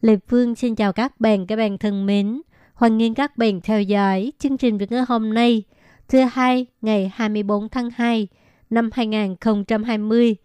[0.00, 2.40] Lê Phương xin chào các bạn, các bạn thân mến.
[2.74, 5.62] Hoan nghênh các bạn theo dõi chương trình Việt ngữ hôm nay,
[6.08, 8.28] thứ hai ngày 24 tháng 2
[8.70, 10.36] năm 2020,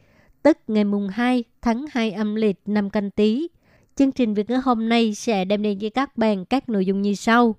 [0.43, 3.47] tức ngày mùng 2 tháng 2 âm lịch năm canh tí.
[3.95, 7.01] Chương trình Việt ngữ hôm nay sẽ đem đến cho các bạn các nội dung
[7.01, 7.55] như sau.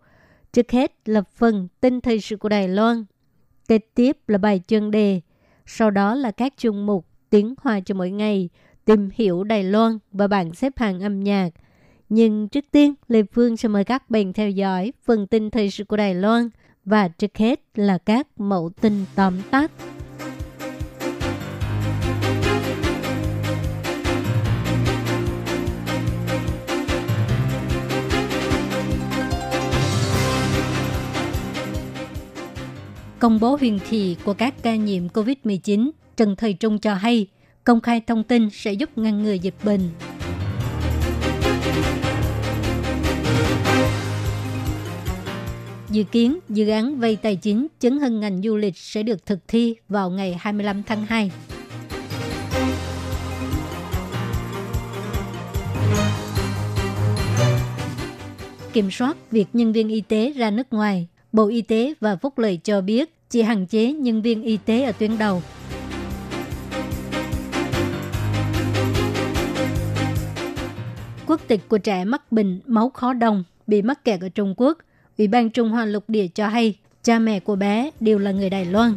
[0.53, 3.05] Trước hết là phần tin thời sự của Đài Loan.
[3.69, 5.21] Kế tiếp là bài chuyên đề.
[5.67, 8.49] Sau đó là các chuyên mục tiếng hoa cho mỗi ngày,
[8.85, 11.51] tìm hiểu Đài Loan và bảng xếp hạng âm nhạc.
[12.15, 15.85] Nhưng trước tiên, Lê Phương sẽ mời các bạn theo dõi phần tin thời sự
[15.85, 16.49] của Đài Loan
[16.85, 19.71] và trước hết là các mẫu tin tóm tắt.
[33.19, 37.27] Công bố huyền thị của các ca nhiễm COVID-19, Trần Thời Trung cho hay,
[37.65, 39.81] công khai thông tin sẽ giúp ngăn ngừa dịch bệnh.
[45.93, 49.39] Dự kiến, dự án vay tài chính chứng hưng ngành du lịch sẽ được thực
[49.49, 51.31] thi vào ngày 25 tháng 2.
[58.73, 62.39] Kiểm soát việc nhân viên y tế ra nước ngoài, Bộ Y tế và Phúc
[62.39, 65.43] lợi cho biết chỉ hạn chế nhân viên y tế ở tuyến đầu.
[71.27, 74.79] Quốc tịch của trẻ mắc bệnh máu khó đông bị mắc kẹt ở Trung Quốc–
[75.19, 78.51] Ủy ban Trung Hoa lục địa cho hay, cha mẹ của bé đều là người
[78.51, 78.95] Đài Loan.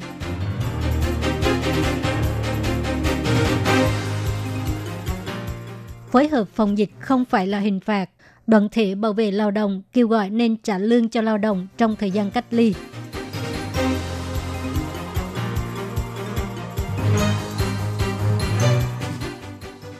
[6.12, 8.10] Phối hợp phòng dịch không phải là hình phạt.
[8.48, 11.96] Đoàn thể bảo vệ lao động kêu gọi nên trả lương cho lao động trong
[11.96, 12.74] thời gian cách ly.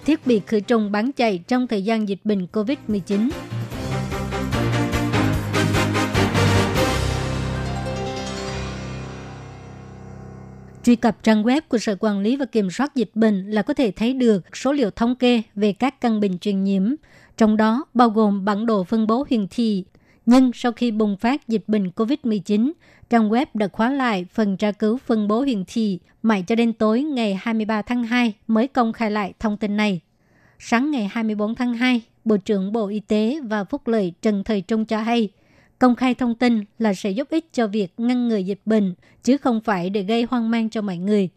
[0.06, 3.30] Thiết bị khử trùng bán chạy trong thời gian dịch bệnh COVID-19.
[10.86, 13.74] Truy cập trang web của Sở Quản lý và Kiểm soát Dịch bệnh là có
[13.74, 16.94] thể thấy được số liệu thống kê về các căn bệnh truyền nhiễm,
[17.38, 19.84] trong đó bao gồm bản đồ phân bố hiển thị.
[20.26, 22.72] Nhưng sau khi bùng phát dịch bệnh COVID-19,
[23.10, 26.74] trang web đã khóa lại phần tra cứu phân bố hiển thị mãi cho đến
[26.74, 30.00] tối ngày 23 tháng 2 mới công khai lại thông tin này.
[30.60, 34.62] Sáng ngày 24 tháng 2, Bộ trưởng Bộ Y tế và Phúc lợi Trần Thời
[34.62, 35.30] Trung cho hay–
[35.80, 38.94] Công khai thông tin là sẽ giúp ích cho việc ngăn ngừa dịch bệnh,
[39.24, 41.30] chứ không phải để gây hoang mang cho mọi người.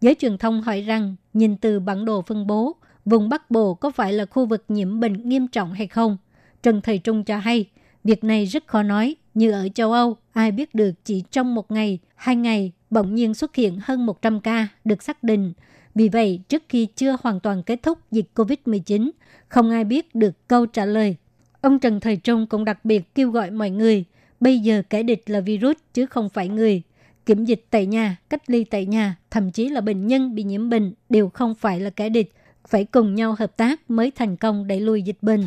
[0.00, 3.90] Giới truyền thông hỏi rằng, nhìn từ bản đồ phân bố, vùng Bắc Bộ có
[3.90, 6.16] phải là khu vực nhiễm bệnh nghiêm trọng hay không?
[6.62, 7.66] Trần Thầy Trung cho hay,
[8.04, 9.16] việc này rất khó nói.
[9.34, 13.34] Như ở châu Âu, ai biết được chỉ trong một ngày, hai ngày, bỗng nhiên
[13.34, 15.52] xuất hiện hơn 100 ca được xác định.
[15.94, 19.10] Vì vậy, trước khi chưa hoàn toàn kết thúc dịch COVID-19,
[19.48, 21.16] không ai biết được câu trả lời
[21.60, 24.04] Ông Trần Thời Trung cũng đặc biệt kêu gọi mọi người,
[24.40, 26.82] bây giờ kẻ địch là virus chứ không phải người.
[27.26, 30.70] Kiểm dịch tại nhà, cách ly tại nhà, thậm chí là bệnh nhân bị nhiễm
[30.70, 32.32] bệnh đều không phải là kẻ địch.
[32.68, 35.44] Phải cùng nhau hợp tác mới thành công đẩy lùi dịch bệnh.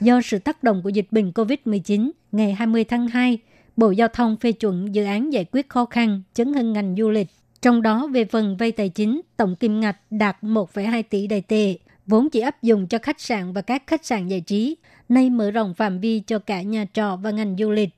[0.00, 3.38] Do sự tác động của dịch bệnh COVID-19, ngày 20 tháng 2,
[3.76, 7.10] Bộ Giao thông phê chuẩn dự án giải quyết khó khăn, chấn hưng ngành du
[7.10, 7.28] lịch.
[7.62, 11.76] Trong đó về phần vay tài chính, tổng kim ngạch đạt 1,2 tỷ đài tệ,
[12.06, 14.76] vốn chỉ áp dụng cho khách sạn và các khách sạn giải trí,
[15.08, 17.90] nay mở rộng phạm vi cho cả nhà trọ và ngành du lịch.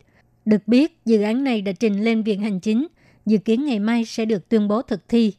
[0.45, 2.87] Được biết, dự án này đã trình lên Viện Hành Chính,
[3.27, 5.33] dự kiến ngày mai sẽ được tuyên bố thực thi.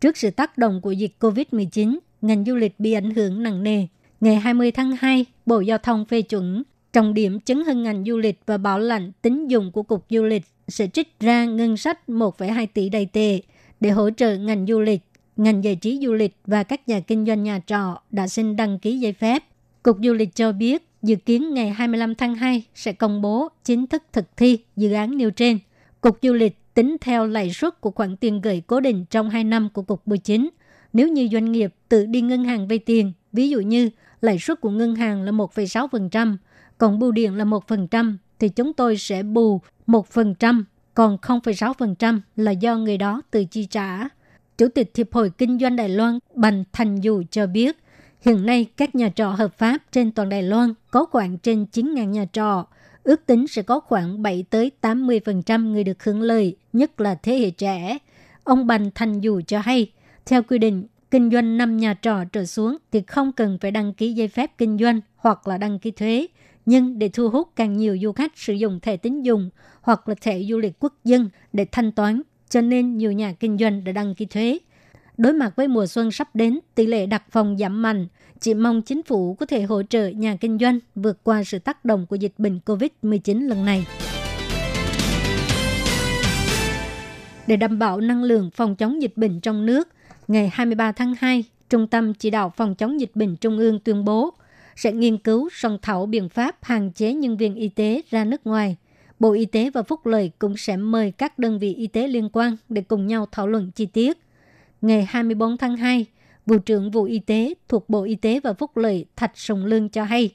[0.00, 3.86] Trước sự tác động của dịch COVID-19, ngành du lịch bị ảnh hưởng nặng nề.
[4.20, 6.62] Ngày 20 tháng 2, Bộ Giao thông phê chuẩn
[6.94, 10.22] trọng điểm chấn hưng ngành du lịch và bảo lãnh tính dụng của Cục Du
[10.22, 13.40] lịch sẽ trích ra ngân sách 1,2 tỷ đầy tệ
[13.80, 15.00] để hỗ trợ ngành du lịch
[15.36, 18.78] ngành giải trí du lịch và các nhà kinh doanh nhà trọ đã xin đăng
[18.78, 19.44] ký giấy phép.
[19.82, 23.86] Cục Du lịch cho biết dự kiến ngày 25 tháng 2 sẽ công bố chính
[23.86, 25.58] thức thực thi dự án nêu trên.
[26.00, 29.44] Cục Du lịch tính theo lãi suất của khoản tiền gửi cố định trong 2
[29.44, 30.48] năm của Cục Bưu chính.
[30.92, 33.90] Nếu như doanh nghiệp tự đi ngân hàng vay tiền, ví dụ như
[34.20, 36.36] lãi suất của ngân hàng là 1,6%,
[36.78, 40.62] còn bưu điện là 1%, thì chúng tôi sẽ bù 1%,
[40.94, 44.08] còn 0,6% là do người đó tự chi trả.
[44.58, 47.76] Chủ tịch Hiệp hội Kinh doanh Đài Loan Bành Thành Dù cho biết,
[48.20, 52.04] hiện nay các nhà trọ hợp pháp trên toàn Đài Loan có khoảng trên 9.000
[52.04, 52.66] nhà trọ,
[53.02, 57.38] ước tính sẽ có khoảng 7 tới 80% người được hưởng lợi, nhất là thế
[57.38, 57.98] hệ trẻ.
[58.44, 59.92] Ông Bành Thành Dù cho hay,
[60.26, 63.94] theo quy định, kinh doanh 5 nhà trọ trở xuống thì không cần phải đăng
[63.94, 66.26] ký giấy phép kinh doanh hoặc là đăng ký thuế.
[66.66, 69.50] Nhưng để thu hút càng nhiều du khách sử dụng thẻ tín dụng
[69.80, 72.22] hoặc là thẻ du lịch quốc dân để thanh toán,
[72.54, 74.58] cho nên nhiều nhà kinh doanh đã đăng ký thuế.
[75.16, 78.06] Đối mặt với mùa xuân sắp đến, tỷ lệ đặt phòng giảm mạnh.
[78.40, 81.84] Chỉ mong chính phủ có thể hỗ trợ nhà kinh doanh vượt qua sự tác
[81.84, 83.86] động của dịch bệnh COVID-19 lần này.
[87.46, 89.88] Để đảm bảo năng lượng phòng chống dịch bệnh trong nước,
[90.28, 94.04] ngày 23 tháng 2, Trung tâm Chỉ đạo Phòng chống dịch bệnh Trung ương tuyên
[94.04, 94.30] bố
[94.76, 98.46] sẽ nghiên cứu soạn thảo biện pháp hạn chế nhân viên y tế ra nước
[98.46, 98.76] ngoài.
[99.24, 102.28] Bộ Y tế và Phúc lợi cũng sẽ mời các đơn vị y tế liên
[102.32, 104.18] quan để cùng nhau thảo luận chi tiết.
[104.82, 106.06] Ngày 24 tháng 2,
[106.46, 109.88] Vụ trưởng Vụ Y tế thuộc Bộ Y tế và Phúc lợi Thạch Sùng Lương
[109.88, 110.34] cho hay,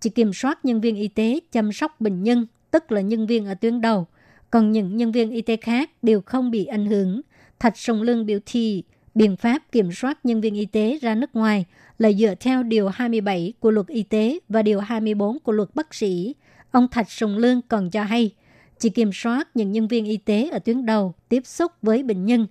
[0.00, 3.46] chỉ kiểm soát nhân viên y tế chăm sóc bệnh nhân, tức là nhân viên
[3.46, 4.06] ở tuyến đầu,
[4.50, 7.20] còn những nhân viên y tế khác đều không bị ảnh hưởng.
[7.58, 8.82] Thạch Sùng Lương biểu thị
[9.14, 11.64] biện pháp kiểm soát nhân viên y tế ra nước ngoài
[11.98, 15.94] là dựa theo Điều 27 của luật y tế và Điều 24 của luật bác
[15.94, 16.34] sĩ.
[16.70, 18.34] Ông Thạch Sùng Lương còn cho hay,
[18.78, 22.24] chỉ kiểm soát những nhân viên y tế ở tuyến đầu tiếp xúc với bệnh
[22.24, 22.46] nhân.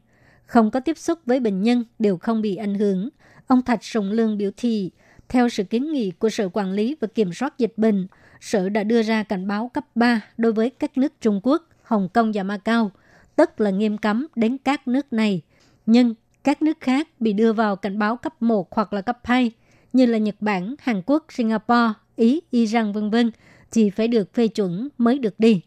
[0.45, 3.09] Không có tiếp xúc với bệnh nhân đều không bị ảnh hưởng.
[3.47, 4.91] Ông Thạch Sùng Lương biểu thị,
[5.29, 8.07] theo sự kiến nghị của Sở Quản lý và Kiểm soát Dịch bệnh,
[8.41, 12.09] Sở đã đưa ra cảnh báo cấp 3 đối với các nước Trung Quốc, Hồng
[12.13, 12.91] Kông và Macau,
[13.35, 15.41] tức là nghiêm cấm đến các nước này.
[15.85, 19.51] Nhưng các nước khác bị đưa vào cảnh báo cấp 1 hoặc là cấp 2
[19.93, 23.31] như là Nhật Bản, Hàn Quốc, Singapore, Ý, Iran vân vân
[23.71, 25.61] chỉ phải được phê chuẩn mới được đi.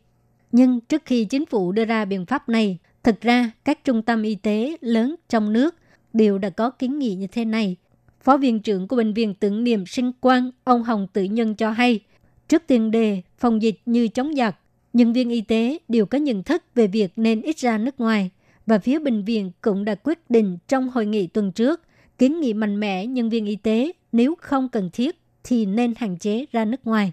[0.52, 4.22] Nhưng trước khi chính phủ đưa ra biện pháp này, thực ra các trung tâm
[4.22, 5.74] y tế lớn trong nước
[6.12, 7.76] đều đã có kiến nghị như thế này.
[8.20, 11.70] Phó viện trưởng của Bệnh viện tưởng niệm sinh quan, ông Hồng Tự Nhân cho
[11.70, 12.00] hay,
[12.48, 14.56] trước tiền đề phòng dịch như chống giặc,
[14.92, 18.30] nhân viên y tế đều có nhận thức về việc nên ít ra nước ngoài
[18.66, 21.80] và phía bệnh viện cũng đã quyết định trong hội nghị tuần trước
[22.18, 26.18] kiến nghị mạnh mẽ nhân viên y tế nếu không cần thiết thì nên hạn
[26.18, 27.12] chế ra nước ngoài.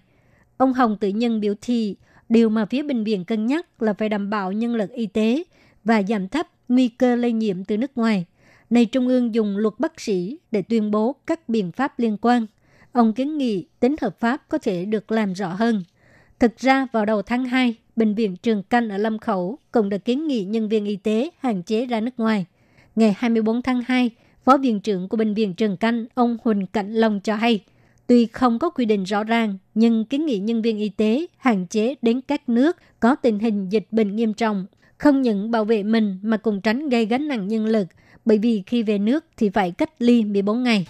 [0.57, 1.95] Ông Hồng tự nhân biểu thị
[2.29, 5.43] điều mà phía bệnh viện cân nhắc là phải đảm bảo nhân lực y tế
[5.83, 8.25] và giảm thấp nguy cơ lây nhiễm từ nước ngoài.
[8.69, 12.45] Này Trung ương dùng luật bác sĩ để tuyên bố các biện pháp liên quan.
[12.91, 15.83] Ông kiến nghị tính hợp pháp có thể được làm rõ hơn.
[16.39, 19.97] Thực ra vào đầu tháng 2, Bệnh viện Trường Canh ở Lâm Khẩu cũng đã
[19.97, 22.45] kiến nghị nhân viên y tế hạn chế ra nước ngoài.
[22.95, 24.11] Ngày 24 tháng 2,
[24.43, 27.63] Phó Viện trưởng của Bệnh viện Trường Canh, ông Huỳnh Cảnh Long cho hay,
[28.07, 31.67] tuy không có quy định rõ ràng, nhưng kiến nghị nhân viên y tế hạn
[31.67, 34.65] chế đến các nước có tình hình dịch bệnh nghiêm trọng,
[34.97, 37.87] không những bảo vệ mình mà còn tránh gây gánh nặng nhân lực,
[38.25, 40.87] bởi vì khi về nước thì phải cách ly 14 ngày.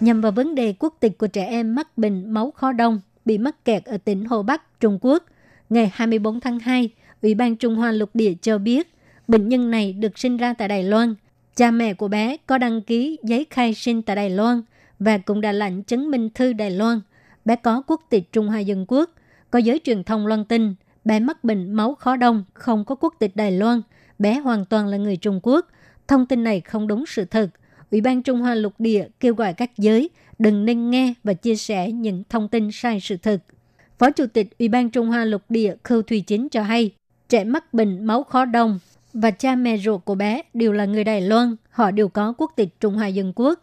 [0.00, 3.38] nhằm vào vấn đề quốc tịch của trẻ em mắc bệnh máu khó đông bị
[3.38, 5.24] mắc kẹt ở tỉnh Hồ Bắc, Trung Quốc.
[5.70, 6.90] Ngày 24 tháng 2,
[7.22, 8.94] Ủy ban Trung Hoa lục địa cho biết
[9.28, 11.14] bệnh nhân này được sinh ra tại Đài Loan.
[11.56, 14.62] Cha mẹ của bé có đăng ký giấy khai sinh tại Đài Loan
[14.98, 17.00] và cũng đã lãnh chứng minh thư Đài Loan.
[17.44, 19.10] Bé có quốc tịch Trung Hoa Dân Quốc.
[19.50, 20.74] Có giới truyền thông loan tin,
[21.04, 23.82] bé mắc bệnh máu khó đông, không có quốc tịch Đài Loan.
[24.18, 25.66] Bé hoàn toàn là người Trung Quốc.
[26.08, 27.50] Thông tin này không đúng sự thật–
[27.90, 31.56] Ủy ban Trung Hoa lục địa kêu gọi các giới đừng nên nghe và chia
[31.56, 33.38] sẻ những thông tin sai sự thật.
[33.98, 36.90] Phó Chủ tịch Ủy ban Trung Hoa lục địa Khâu Thùy Chính cho hay,
[37.28, 38.78] trẻ mắc bệnh máu khó đông
[39.16, 42.52] và cha mẹ ruột của bé đều là người Đài Loan, họ đều có quốc
[42.56, 43.62] tịch Trung Hoa Dân Quốc.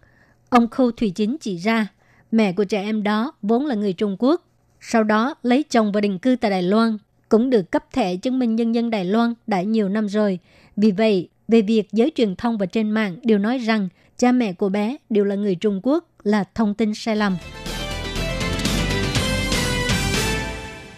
[0.50, 1.88] Ông Khâu Thủy Chính chỉ ra,
[2.32, 4.42] mẹ của trẻ em đó vốn là người Trung Quốc,
[4.82, 6.98] sau đó lấy chồng và định cư tại Đài Loan,
[7.30, 10.40] cũng được cấp thẻ chứng minh nhân dân Đài Loan đã nhiều năm rồi.
[10.78, 14.54] Vì vậy, về việc giới truyền thông và trên mạng đều nói rằng cha mẹ
[14.54, 17.38] của bé đều là người Trung Quốc là thông tin sai lầm.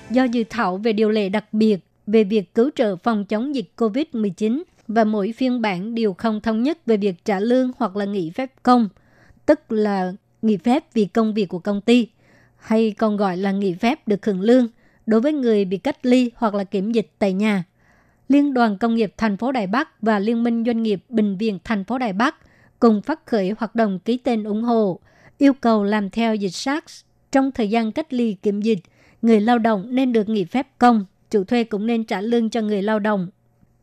[0.10, 3.72] Do dự thảo về điều lệ đặc biệt về việc cứu trợ phòng chống dịch
[3.78, 8.06] COVID-19 và mỗi phiên bản đều không thống nhất về việc trả lương hoặc là
[8.06, 8.90] nghỉ phép công,
[9.46, 12.08] tức là nghỉ phép vì công việc của công ty,
[12.58, 14.68] hay còn gọi là nghỉ phép được hưởng lương
[15.06, 17.64] đối với người bị cách ly hoặc là kiểm dịch tại nhà.
[18.30, 21.60] Liên đoàn Công nghiệp thành phố Đài Bắc và Liên minh Doanh nghiệp Bệnh viện
[21.64, 22.36] thành phố Đài Bắc
[22.80, 25.00] cùng phát khởi hoạt động ký tên ủng hộ,
[25.38, 27.02] yêu cầu làm theo dịch SARS.
[27.32, 28.80] Trong thời gian cách ly kiểm dịch,
[29.22, 31.06] người lao động nên được nghỉ phép công,
[31.36, 33.28] chủ thuê cũng nên trả lương cho người lao động.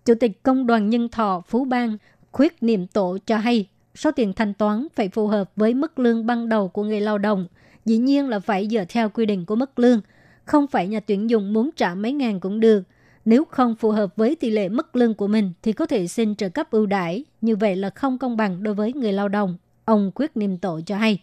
[0.04, 1.97] Chủ tịch Công đoàn Nhân Thọ Phú Bang
[2.30, 6.26] Khuyết Niệm Tổ cho hay, số tiền thanh toán phải phù hợp với mức lương
[6.26, 7.47] ban đầu của người lao động,
[7.85, 10.00] dĩ nhiên là phải dựa theo quy định của mức lương,
[10.44, 12.82] không phải nhà tuyển dụng muốn trả mấy ngàn cũng được.
[13.25, 16.35] Nếu không phù hợp với tỷ lệ mức lương của mình thì có thể xin
[16.35, 19.56] trợ cấp ưu đãi, như vậy là không công bằng đối với người lao động.
[19.85, 21.23] Ông Quyết Niệm Tổ cho hay.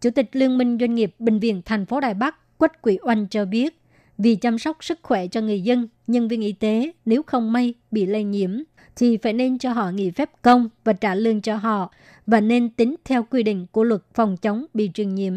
[0.00, 3.26] Chủ tịch Liên minh Doanh nghiệp Bệnh viện thành phố Đài Bắc Quách Quỷ Oanh
[3.28, 3.81] cho biết,
[4.18, 7.74] vì chăm sóc sức khỏe cho người dân, nhân viên y tế nếu không may
[7.90, 8.50] bị lây nhiễm
[8.96, 11.90] thì phải nên cho họ nghỉ phép công và trả lương cho họ
[12.26, 15.34] và nên tính theo quy định của luật phòng chống bị truyền nhiễm.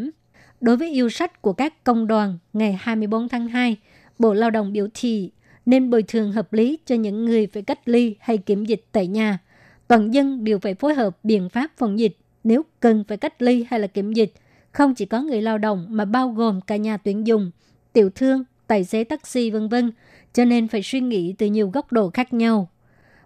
[0.61, 3.77] Đối với yêu sách của các công đoàn ngày 24 tháng 2,
[4.19, 5.31] Bộ Lao động biểu thị
[5.65, 9.07] nên bồi thường hợp lý cho những người phải cách ly hay kiểm dịch tại
[9.07, 9.39] nhà.
[9.87, 13.65] Toàn dân đều phải phối hợp biện pháp phòng dịch nếu cần phải cách ly
[13.69, 14.33] hay là kiểm dịch.
[14.71, 17.51] Không chỉ có người lao động mà bao gồm cả nhà tuyển dụng,
[17.93, 19.91] tiểu thương, tài xế taxi vân vân,
[20.33, 22.69] cho nên phải suy nghĩ từ nhiều góc độ khác nhau.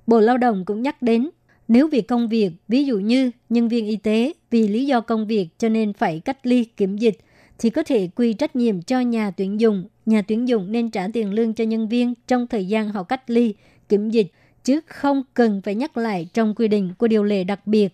[0.08, 1.30] Bộ Lao động cũng nhắc đến,
[1.68, 5.28] nếu vì công việc, ví dụ như nhân viên y tế vì lý do công
[5.28, 7.18] việc cho nên phải cách ly kiểm dịch,
[7.60, 9.88] thì có thể quy trách nhiệm cho nhà tuyển dụng.
[10.06, 13.30] Nhà tuyển dụng nên trả tiền lương cho nhân viên trong thời gian họ cách
[13.30, 13.54] ly,
[13.90, 14.28] kiểm dịch,
[14.64, 17.90] chứ không cần phải nhắc lại trong quy định của điều lệ đặc biệt.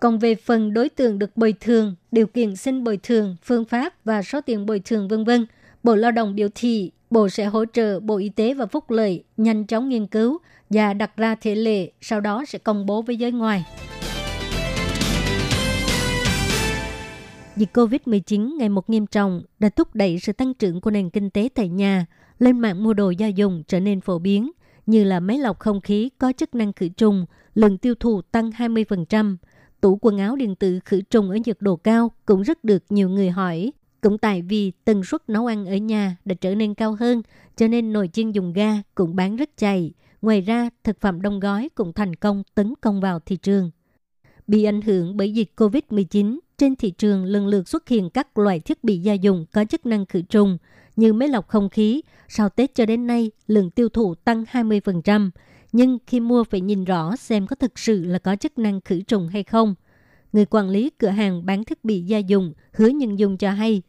[0.00, 4.04] Còn về phần đối tượng được bồi thường, điều kiện xin bồi thường, phương pháp
[4.04, 5.46] và số tiền bồi thường vân vân,
[5.84, 9.24] Bộ Lao động biểu thị Bộ sẽ hỗ trợ Bộ Y tế và Phúc lợi
[9.36, 10.38] nhanh chóng nghiên cứu
[10.70, 13.64] và đặt ra thể lệ, sau đó sẽ công bố với giới ngoài.
[17.56, 21.30] Dịch COVID-19 ngày một nghiêm trọng đã thúc đẩy sự tăng trưởng của nền kinh
[21.30, 22.06] tế tại nhà,
[22.38, 24.50] lên mạng mua đồ gia dụng trở nên phổ biến,
[24.86, 28.50] như là máy lọc không khí có chức năng khử trùng, lượng tiêu thụ tăng
[28.50, 29.36] 20%,
[29.80, 33.08] tủ quần áo điện tử khử trùng ở nhiệt độ cao cũng rất được nhiều
[33.08, 33.72] người hỏi.
[34.04, 37.22] Cũng tại vì tần suất nấu ăn ở nhà đã trở nên cao hơn,
[37.56, 39.92] cho nên nồi chiên dùng ga cũng bán rất chạy.
[40.22, 43.70] Ngoài ra, thực phẩm đông gói cũng thành công tấn công vào thị trường.
[44.46, 48.60] Bị ảnh hưởng bởi dịch COVID-19, trên thị trường lần lượt xuất hiện các loại
[48.60, 50.58] thiết bị gia dụng có chức năng khử trùng
[50.96, 52.02] như máy lọc không khí.
[52.28, 55.30] Sau Tết cho đến nay, lượng tiêu thụ tăng 20%.
[55.72, 59.00] Nhưng khi mua phải nhìn rõ xem có thực sự là có chức năng khử
[59.00, 59.74] trùng hay không.
[60.34, 63.82] Người quản lý cửa hàng bán thiết bị gia dụng hứa nhân dùng cho hay.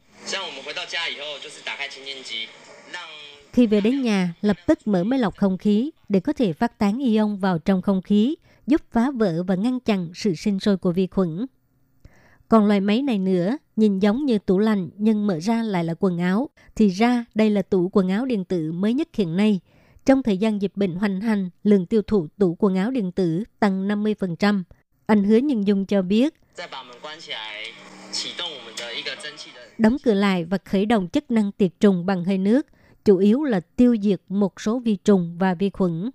[3.53, 6.79] Khi về đến nhà, lập tức mở máy lọc không khí để có thể phát
[6.79, 8.35] tán ion vào trong không khí,
[8.67, 11.45] giúp phá vỡ và ngăn chặn sự sinh sôi của vi khuẩn.
[12.47, 15.93] Còn loại máy này nữa, nhìn giống như tủ lạnh nhưng mở ra lại là
[15.99, 16.49] quần áo.
[16.75, 19.59] Thì ra đây là tủ quần áo điện tử mới nhất hiện nay.
[20.05, 23.43] Trong thời gian dịch bệnh hoành hành, lượng tiêu thụ tủ quần áo điện tử
[23.59, 24.63] tăng 50%.
[25.05, 26.33] Anh Hứa Nhân Dung cho biết,
[29.77, 32.67] đóng cửa lại và khởi động chức năng tiệt trùng bằng hơi nước,
[33.05, 36.11] chủ yếu là tiêu diệt một số vi trùng và vi khuẩn.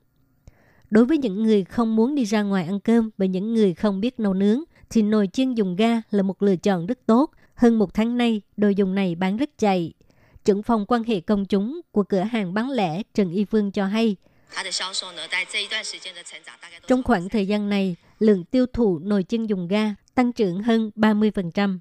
[0.90, 4.00] Đối với những người không muốn đi ra ngoài ăn cơm và những người không
[4.00, 7.30] biết nấu nướng, thì nồi chiên dùng ga là một lựa chọn rất tốt.
[7.54, 9.92] Hơn một tháng nay, đồ dùng này bán rất chạy.
[10.44, 13.86] Trưởng phòng quan hệ công chúng của cửa hàng bán lẻ Trần Y Phương cho
[13.86, 14.16] hay,
[16.86, 20.90] trong khoảng thời gian này, lượng tiêu thụ nồi chiên dùng ga tăng trưởng hơn
[20.96, 21.78] 30%.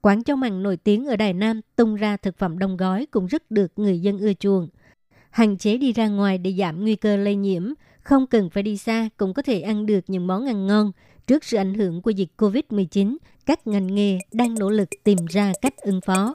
[0.00, 3.26] Quán cho mặn nổi tiếng ở Đài Nam tung ra thực phẩm đông gói cũng
[3.26, 4.68] rất được người dân ưa chuộng.
[5.30, 8.76] Hạn chế đi ra ngoài để giảm nguy cơ lây nhiễm, không cần phải đi
[8.76, 10.92] xa cũng có thể ăn được những món ăn ngon.
[11.26, 15.52] Trước sự ảnh hưởng của dịch COVID-19, các ngành nghề đang nỗ lực tìm ra
[15.62, 16.34] cách ứng phó.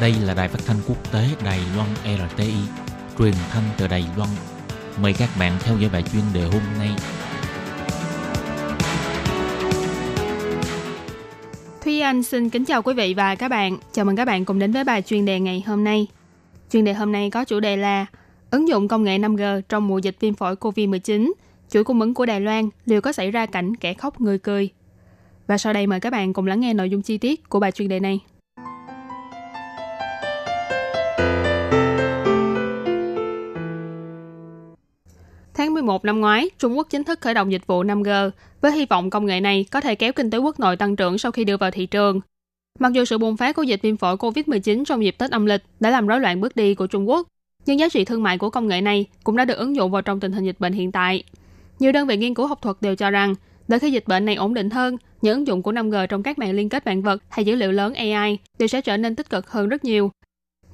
[0.00, 2.54] Đây là đài phát thanh quốc tế Đài Loan RTI,
[3.18, 4.28] truyền thanh từ Đài Loan.
[5.02, 6.90] Mời các bạn theo dõi bài chuyên đề hôm nay.
[11.84, 13.78] Thúy Anh xin kính chào quý vị và các bạn.
[13.92, 16.06] Chào mừng các bạn cùng đến với bài chuyên đề ngày hôm nay.
[16.72, 18.06] Chuyên đề hôm nay có chủ đề là
[18.50, 21.32] ứng dụng công nghệ 5G trong mùa dịch viêm phổi COVID-19.
[21.70, 24.68] Chuỗi cung ứng của Đài Loan liệu có xảy ra cảnh kẻ khóc người cười?
[25.46, 27.72] Và sau đây mời các bạn cùng lắng nghe nội dung chi tiết của bài
[27.72, 28.20] chuyên đề này.
[35.86, 38.86] Tháng 11 năm ngoái, Trung Quốc chính thức khởi động dịch vụ 5G với hy
[38.86, 41.44] vọng công nghệ này có thể kéo kinh tế quốc nội tăng trưởng sau khi
[41.44, 42.20] đưa vào thị trường.
[42.78, 45.62] Mặc dù sự bùng phát của dịch viêm phổi COVID-19 trong dịp Tết âm lịch
[45.80, 47.26] đã làm rối loạn bước đi của Trung Quốc,
[47.66, 50.02] nhưng giá trị thương mại của công nghệ này cũng đã được ứng dụng vào
[50.02, 51.24] trong tình hình dịch bệnh hiện tại.
[51.78, 53.34] Nhiều đơn vị nghiên cứu học thuật đều cho rằng,
[53.68, 56.38] đợi khi dịch bệnh này ổn định hơn, những ứng dụng của 5G trong các
[56.38, 59.30] mạng liên kết vạn vật hay dữ liệu lớn AI đều sẽ trở nên tích
[59.30, 60.10] cực hơn rất nhiều.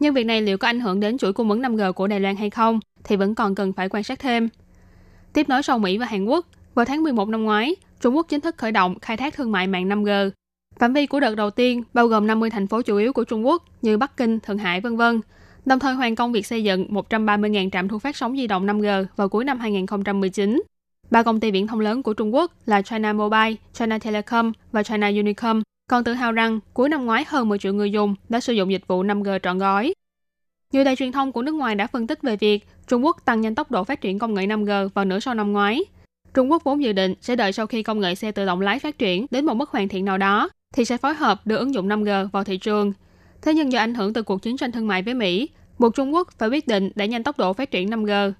[0.00, 2.36] Nhưng việc này liệu có ảnh hưởng đến chuỗi cung ứng 5G của Đài Loan
[2.36, 4.48] hay không thì vẫn còn cần phải quan sát thêm.
[5.32, 8.40] Tiếp nối sau Mỹ và Hàn Quốc, vào tháng 11 năm ngoái, Trung Quốc chính
[8.40, 10.30] thức khởi động khai thác thương mại mạng 5G.
[10.78, 13.46] Phạm vi của đợt đầu tiên bao gồm 50 thành phố chủ yếu của Trung
[13.46, 15.02] Quốc như Bắc Kinh, Thượng Hải, v.v.
[15.64, 19.04] Đồng thời hoàn công việc xây dựng 130.000 trạm thu phát sóng di động 5G
[19.16, 20.62] vào cuối năm 2019.
[21.10, 24.82] Ba công ty viễn thông lớn của Trung Quốc là China Mobile, China Telecom và
[24.82, 28.40] China Unicom còn tự hào rằng cuối năm ngoái hơn 10 triệu người dùng đã
[28.40, 29.94] sử dụng dịch vụ 5G trọn gói.
[30.72, 33.40] Nhiều đài truyền thông của nước ngoài đã phân tích về việc Trung Quốc tăng
[33.40, 35.84] nhanh tốc độ phát triển công nghệ 5G vào nửa sau năm ngoái.
[36.34, 38.78] Trung Quốc vốn dự định sẽ đợi sau khi công nghệ xe tự động lái
[38.78, 41.74] phát triển đến một mức hoàn thiện nào đó, thì sẽ phối hợp đưa ứng
[41.74, 42.92] dụng 5G vào thị trường.
[43.42, 45.48] Thế nhưng do ảnh hưởng từ cuộc chiến tranh thương mại với Mỹ,
[45.78, 48.32] buộc Trung Quốc phải quyết định đẩy nhanh tốc độ phát triển 5G.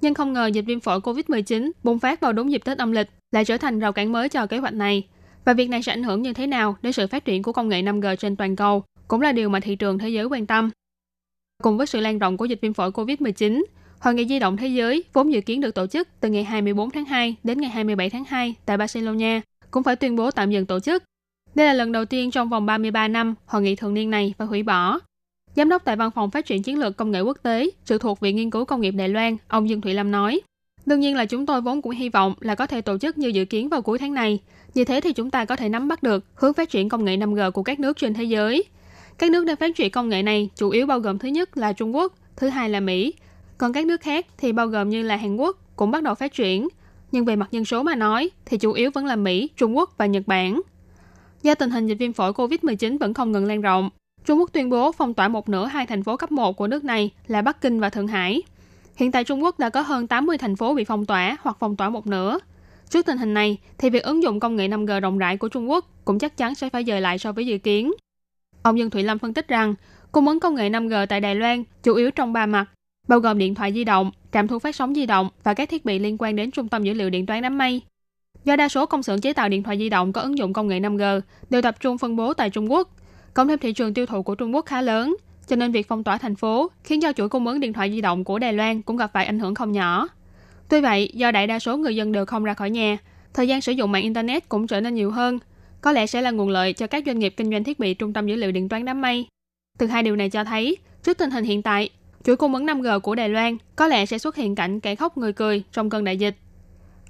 [0.00, 3.08] Nhưng không ngờ dịch viêm phổi COVID-19 bùng phát vào đúng dịp Tết âm lịch
[3.32, 5.06] lại trở thành rào cản mới cho kế hoạch này.
[5.44, 7.68] Và việc này sẽ ảnh hưởng như thế nào đến sự phát triển của công
[7.68, 10.70] nghệ 5G trên toàn cầu cũng là điều mà thị trường thế giới quan tâm.
[11.62, 13.64] Cùng với sự lan rộng của dịch viêm phổi COVID-19,
[14.00, 16.90] Hội nghị di động thế giới vốn dự kiến được tổ chức từ ngày 24
[16.90, 20.66] tháng 2 đến ngày 27 tháng 2 tại Barcelona cũng phải tuyên bố tạm dừng
[20.66, 21.02] tổ chức.
[21.54, 24.46] Đây là lần đầu tiên trong vòng 33 năm hội nghị thường niên này phải
[24.46, 24.98] hủy bỏ.
[25.56, 28.20] Giám đốc tại Văn phòng Phát triển Chiến lược Công nghệ Quốc tế, sự thuộc
[28.20, 30.40] Viện Nghiên cứu Công nghiệp Đài Loan, ông Dương Thụy Lâm nói,
[30.86, 33.28] Đương nhiên là chúng tôi vốn cũng hy vọng là có thể tổ chức như
[33.28, 34.38] dự kiến vào cuối tháng này.
[34.74, 37.16] Như thế thì chúng ta có thể nắm bắt được hướng phát triển công nghệ
[37.16, 38.64] 5G của các nước trên thế giới.
[39.18, 41.72] Các nước đang phát triển công nghệ này chủ yếu bao gồm thứ nhất là
[41.72, 43.14] Trung Quốc, thứ hai là Mỹ,
[43.58, 46.32] còn các nước khác thì bao gồm như là Hàn Quốc cũng bắt đầu phát
[46.32, 46.68] triển.
[47.12, 49.94] Nhưng về mặt dân số mà nói thì chủ yếu vẫn là Mỹ, Trung Quốc
[49.98, 50.60] và Nhật Bản.
[51.42, 53.90] Do tình hình dịch viêm phổi COVID-19 vẫn không ngừng lan rộng,
[54.24, 56.84] Trung Quốc tuyên bố phong tỏa một nửa hai thành phố cấp 1 của nước
[56.84, 58.42] này là Bắc Kinh và Thượng Hải.
[58.96, 61.76] Hiện tại Trung Quốc đã có hơn 80 thành phố bị phong tỏa hoặc phong
[61.76, 62.38] tỏa một nửa.
[62.90, 65.70] Trước tình hình này, thì việc ứng dụng công nghệ 5G rộng rãi của Trung
[65.70, 67.92] Quốc cũng chắc chắn sẽ phải dời lại so với dự kiến.
[68.68, 69.74] Ông Dương Thụy Lâm phân tích rằng,
[70.12, 72.66] cung ứng công nghệ 5G tại Đài Loan chủ yếu trong ba mặt,
[73.08, 75.84] bao gồm điện thoại di động, trạm thu phát sóng di động và các thiết
[75.84, 77.82] bị liên quan đến trung tâm dữ liệu điện toán đám mây.
[78.44, 80.68] Do đa số công xưởng chế tạo điện thoại di động có ứng dụng công
[80.68, 82.88] nghệ 5G đều tập trung phân bố tại Trung Quốc,
[83.34, 86.04] cộng thêm thị trường tiêu thụ của Trung Quốc khá lớn, cho nên việc phong
[86.04, 88.82] tỏa thành phố khiến cho chuỗi cung ứng điện thoại di động của Đài Loan
[88.82, 90.08] cũng gặp phải ảnh hưởng không nhỏ.
[90.68, 92.98] Tuy vậy, do đại đa số người dân đều không ra khỏi nhà,
[93.34, 95.38] thời gian sử dụng mạng Internet cũng trở nên nhiều hơn,
[95.80, 98.12] có lẽ sẽ là nguồn lợi cho các doanh nghiệp kinh doanh thiết bị trung
[98.12, 99.26] tâm dữ liệu điện toán đám mây.
[99.78, 101.90] Từ hai điều này cho thấy, trước tình hình hiện tại,
[102.24, 105.18] chuỗi cung ứng 5G của Đài Loan có lẽ sẽ xuất hiện cảnh kẻ khóc
[105.18, 106.36] người cười trong cơn đại dịch.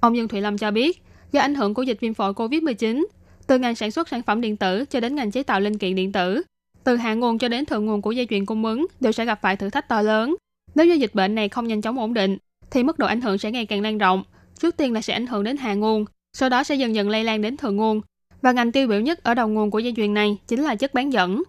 [0.01, 1.03] Ông Dương Thụy Lâm cho biết,
[1.33, 3.07] do ảnh hưởng của dịch viêm phổi COVID-19,
[3.47, 5.95] từ ngành sản xuất sản phẩm điện tử cho đến ngành chế tạo linh kiện
[5.95, 6.43] điện tử,
[6.85, 9.39] từ hạ nguồn cho đến thượng nguồn của dây chuyền cung ứng đều sẽ gặp
[9.43, 10.37] phải thử thách to lớn.
[10.75, 12.39] Nếu như dịch bệnh này không nhanh chóng ổn định,
[12.71, 14.23] thì mức độ ảnh hưởng sẽ ngày càng lan rộng.
[14.59, 17.25] Trước tiên là sẽ ảnh hưởng đến hạ nguồn, sau đó sẽ dần dần lây
[17.25, 18.01] lan đến thượng nguồn.
[18.43, 20.95] Và ngành tiêu biểu nhất ở đầu nguồn của dây chuyền này chính là chất
[20.95, 21.43] bán dẫn.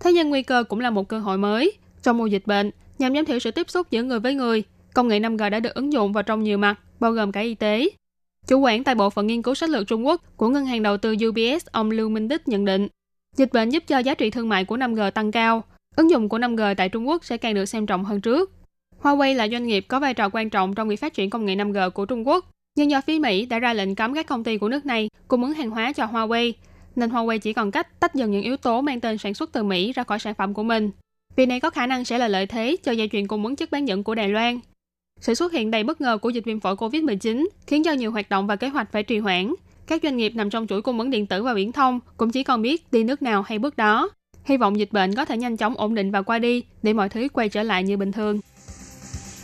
[0.00, 1.72] Thế nhưng nguy cơ cũng là một cơ hội mới.
[2.02, 4.62] Trong mùa dịch bệnh, nhằm giảm thiểu sự tiếp xúc giữa người với người,
[4.94, 7.54] công nghệ 5G đã được ứng dụng vào trong nhiều mặt, bao gồm cả y
[7.54, 7.88] tế.
[8.46, 10.96] Chủ quản tại Bộ phận Nghiên cứu sách lược Trung Quốc của Ngân hàng Đầu
[10.96, 12.88] tư UBS, ông Lưu Minh Đức nhận định,
[13.36, 15.64] dịch bệnh giúp cho giá trị thương mại của 5G tăng cao.
[15.96, 18.50] Ứng dụng của 5G tại Trung Quốc sẽ càng được xem trọng hơn trước.
[19.02, 21.56] Huawei là doanh nghiệp có vai trò quan trọng trong việc phát triển công nghệ
[21.56, 24.58] 5G của Trung Quốc, nhưng do phía Mỹ đã ra lệnh cấm các công ty
[24.58, 26.52] của nước này cung ứng hàng hóa cho Huawei,
[26.96, 29.62] nên Huawei chỉ còn cách tách dần những yếu tố mang tên sản xuất từ
[29.62, 30.90] Mỹ ra khỏi sản phẩm của mình.
[31.36, 33.70] Việc này có khả năng sẽ là lợi thế cho dây chuyền cung ứng chất
[33.70, 34.60] bán dẫn của Đài Loan.
[35.20, 38.28] Sự xuất hiện đầy bất ngờ của dịch viêm phổi COVID-19 khiến cho nhiều hoạt
[38.28, 39.54] động và kế hoạch phải trì hoãn.
[39.86, 42.42] Các doanh nghiệp nằm trong chuỗi cung ứng điện tử và viễn thông cũng chỉ
[42.42, 44.10] còn biết đi nước nào hay bước đó.
[44.44, 47.08] Hy vọng dịch bệnh có thể nhanh chóng ổn định và qua đi để mọi
[47.08, 48.40] thứ quay trở lại như bình thường.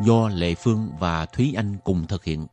[0.00, 2.46] do Lệ Phương và Thúy Anh cùng thực hiện.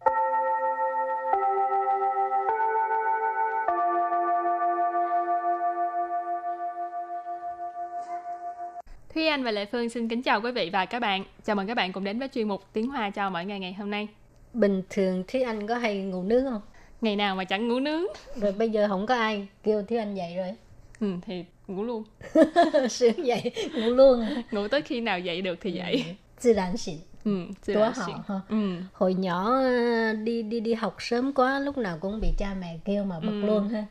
[9.13, 11.23] Thúy Anh và Lệ Phương xin kính chào quý vị và các bạn.
[11.45, 13.73] Chào mừng các bạn cùng đến với chuyên mục Tiếng Hoa cho mỗi ngày ngày
[13.73, 14.07] hôm nay.
[14.53, 16.61] Bình thường Thúy Anh có hay ngủ nướng không?
[17.01, 18.03] Ngày nào mà chẳng ngủ nướng.
[18.35, 20.55] Rồi bây giờ không có ai kêu Thúy Anh dậy rồi.
[20.99, 22.03] Ừ, thì ngủ luôn.
[22.89, 24.25] Sướng dậy, ngủ luôn.
[24.51, 26.15] Ngủ tới khi nào dậy được thì dậy.
[26.41, 27.08] Tự 然醒.
[27.25, 27.31] Ừ,
[27.67, 27.93] 然
[28.27, 28.41] họ.
[28.49, 28.55] Ừ.
[28.93, 32.77] Hồi nhỏ ờ, đi đi đi học sớm quá lúc nào cũng bị cha mẹ
[32.85, 33.45] kêu mà bực Ừ.
[33.47, 33.85] luôn ha.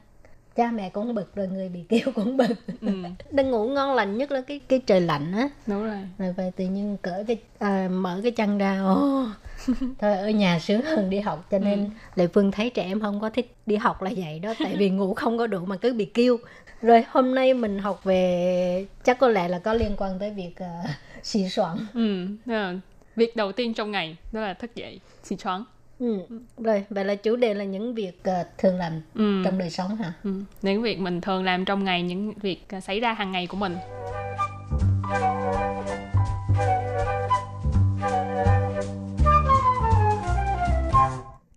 [0.57, 2.57] Cha mẹ cũng bực rồi người bị kêu cũng bực.
[2.81, 2.89] Ừ,
[3.31, 5.49] Đang ngủ ngon lành nhất là cái cái trời lạnh á.
[5.67, 5.99] đúng rồi.
[6.19, 9.27] rồi về tự nhiên cởi cái à, mở cái chăn ra ô
[9.99, 13.21] thôi ở nhà sướng hơn đi học cho nên lệ phương thấy trẻ em không
[13.21, 15.93] có thích đi học là vậy đó tại vì ngủ không có đủ mà cứ
[15.93, 16.37] bị kêu
[16.83, 20.51] rồi hôm nay mình học về chắc có lẽ là có liên quan tới việc
[20.61, 20.91] uh,
[21.23, 22.75] xì xoắn Ừ, là
[23.19, 25.65] việc đầu tiên trong ngày đó là thức dậy xì choáng
[25.99, 26.19] Ừ.
[26.59, 29.43] Rồi, vậy là chủ đề là những việc uh, thường làm ừ.
[29.45, 30.13] trong đời sống hả?
[30.25, 30.43] Ừ.
[30.63, 33.57] Những việc mình thường làm trong ngày, những việc uh, xảy ra hàng ngày của
[33.57, 33.77] mình.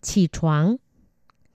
[0.01, 0.75] Chỉ choáng.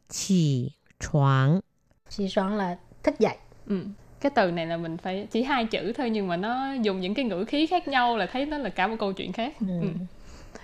[0.08, 1.60] Chỉ choáng.
[2.08, 3.36] Chỉ choáng là thức dậy.
[3.66, 3.80] Ừ
[4.25, 7.13] Cái từ này là mình phải chỉ hai chữ thôi nhưng mà nó dùng những
[7.13, 9.53] cái ngữ khí khác nhau là thấy nó là cả một câu chuyện khác.
[9.59, 9.67] ừ.
[9.81, 9.87] Ừ.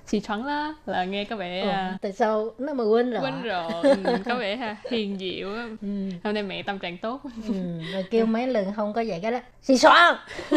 [0.06, 3.22] Xì choáng lá là nghe có vẻ Ồ, à, tại sao nó mà quên rồi
[3.22, 5.56] quên rồi, ừ, có vẻ ha, hiền diệu.
[5.56, 5.68] á.
[5.82, 5.88] ừ.
[6.24, 7.22] Hôm nay mẹ tâm trạng tốt.
[7.48, 7.54] ừ.
[7.94, 10.16] rồi kêu mấy lần không có dậy cái đó xì xoắn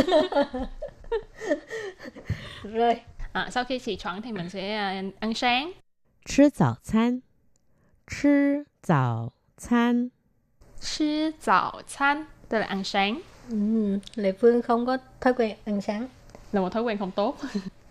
[2.62, 3.00] rồi
[3.32, 5.72] À, sau khi xì choáng thì mình sẽ à, ăn sáng.
[6.26, 7.22] 吃早餐，
[8.06, 10.10] 吃早餐，
[10.80, 16.07] Sư早餐 Tức là ăn sáng Ừ, Lệ Phương không có thói quen ăn sáng.
[16.51, 17.37] là một thói quen không tốt.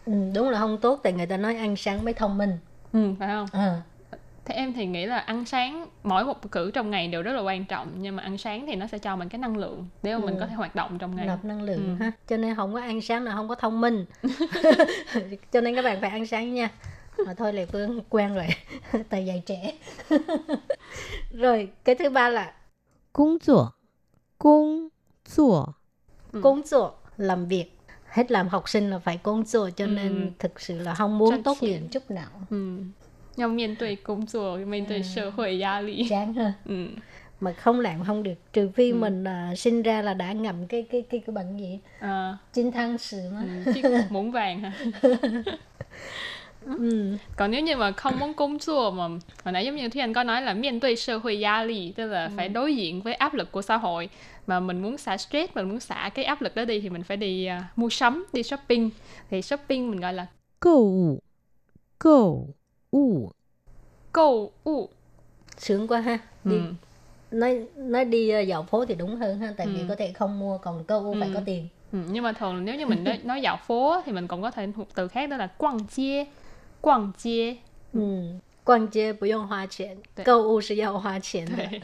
[0.06, 2.58] Ừ, đúng là không tốt tại người ta nói ăn sáng mới thông minh.
[2.92, 3.48] ừ, phải không?
[3.52, 3.82] À,
[4.44, 7.40] Thế em thì nghĩ là ăn sáng mỗi một cử trong ngày đều rất là
[7.40, 10.12] quan trọng nhưng mà ăn sáng thì nó sẽ cho mình cái năng lượng để
[10.12, 10.40] mà mình Ừ.
[10.40, 11.26] có thể hoạt động trong ngày.
[11.26, 12.04] nạp năng lượng Ừ.
[12.04, 12.12] ha.
[12.28, 14.04] Cho nên không có ăn sáng là không có thông minh.
[15.52, 16.70] Cho nên các bạn phải ăn sáng nha.
[17.26, 18.46] Mà thôi Lệ Phương quen rồi,
[19.08, 19.72] tại dạy trẻ.
[21.30, 22.52] rồi, cái thứ ba là
[23.12, 23.74] 工作，
[24.38, 24.88] Công
[25.24, 25.30] ừ.
[25.36, 25.66] zuo.
[26.42, 27.70] Công zuo, làm việc.
[28.08, 29.90] Hết làm học sinh là phải công zuo cho ừ.
[29.90, 30.30] nên ừ.
[30.38, 32.30] thực sự là không muốn tốt nghiệp chút nào.
[32.50, 32.78] Ừ.
[33.36, 35.02] Nhau miền tuổi công zuo, miền tuổi ừ.
[35.02, 36.06] sở hội gia lý.
[36.10, 36.86] Chán hơn Ừ.
[37.40, 38.96] Mà không làm không được, trừ phi ừ.
[38.96, 41.78] mình uh, sinh ra là đã ngậm cái cái cái cái bệnh gì.
[41.98, 42.38] À.
[42.52, 43.42] Chinh thăng sự mà.
[43.66, 43.72] Ừ.
[43.72, 44.72] Chiếc muỗng vàng hả?
[46.66, 47.16] Ừ.
[47.36, 49.08] Còn nếu như mà không muốn công chua mà
[49.44, 52.06] hồi nãy giống như Thiên có nói là miền tươi xã hội gia lì tức
[52.06, 52.52] là phải ừ.
[52.52, 54.08] đối diện với áp lực của xã hội
[54.46, 57.02] mà mình muốn xả stress mình muốn xả cái áp lực đó đi thì mình
[57.02, 58.90] phải đi uh, mua sắm đi shopping.
[59.30, 60.26] Thì shopping mình gọi là
[60.60, 61.18] cầu
[61.98, 62.48] cầu
[62.90, 63.30] u
[64.12, 64.88] cầu u
[65.58, 66.18] sướng quá ha.
[66.44, 66.56] Đi.
[66.56, 66.62] Ừ.
[67.30, 69.72] nói nói đi ờ, dạo phố thì đúng hơn ha tại ừ.
[69.76, 71.34] vì có thể không mua còn câu u phải ừ.
[71.34, 71.68] có tiền.
[71.92, 74.50] Ừ, nhưng mà thường nếu như mình nói, nói dạo phố thì mình còn có
[74.50, 76.24] thể một từ khác đó là quăng chia
[76.83, 77.55] quăng chia
[77.93, 78.23] ừ.
[78.65, 80.23] Quan chế 不用花钱 Đấy.
[80.25, 81.81] 购物是要花钱的 Đấy.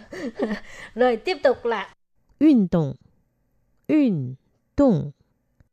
[0.96, 1.90] rồi tiếp tục là
[2.40, 2.96] 运动，
[3.88, 4.36] 运
[4.76, 5.14] 动，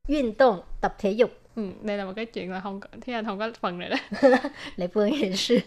[0.07, 3.25] 运动 tập thể dục ừ, đây là một cái chuyện là không có thế anh
[3.25, 3.97] không có phần này đó
[4.77, 5.59] Lệ Phương hiện sư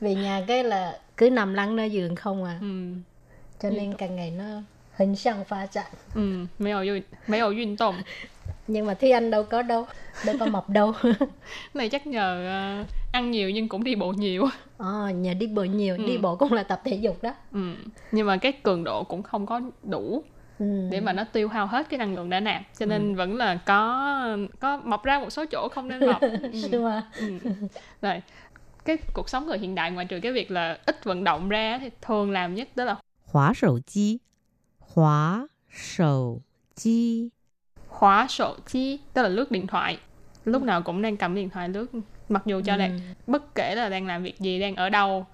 [0.00, 2.92] về nhà cái là cứ nằm lăn nơi giường không à ừ.
[3.62, 4.44] cho nên càng ngày nó
[4.96, 7.94] hình sang pha chạm Ừ, 没有运没有运动
[8.67, 9.85] nhưng mà Thi anh đâu có đâu
[10.25, 10.93] đâu có mập đâu
[11.73, 14.47] này chắc nhờ ờ, ăn nhiều nhưng cũng đi bộ nhiều
[14.77, 16.03] ờ à, nhờ đi bộ nhiều ừ.
[16.07, 17.59] đi bộ cũng là tập thể dục đó ừ.
[18.11, 20.23] nhưng mà cái cường độ cũng không có đủ
[20.59, 20.87] Ừ.
[20.91, 22.89] để mà nó tiêu hao hết cái năng lượng đã nạp cho ừ.
[22.89, 23.17] nên ừ.
[23.17, 26.21] vẫn là có có mập ra một số chỗ không nên mập.
[26.21, 26.99] ừ.
[27.19, 27.39] ừ.
[28.01, 28.21] rồi
[28.85, 31.77] cái cuộc sống người hiện đại ngoài trừ cái việc là ít vận động ra
[31.81, 34.17] thì thường làm nhất đó là hóa sầu chi
[34.79, 36.41] hóa sầu
[36.75, 37.29] chi
[37.95, 39.97] khóa sổ chi tức là lướt điện thoại
[40.45, 41.85] lúc nào cũng đang cầm điện thoại lướt
[42.29, 42.77] mặc dù cho Ừ.
[42.77, 45.25] đang bất kể là đang làm việc gì đang ở đâu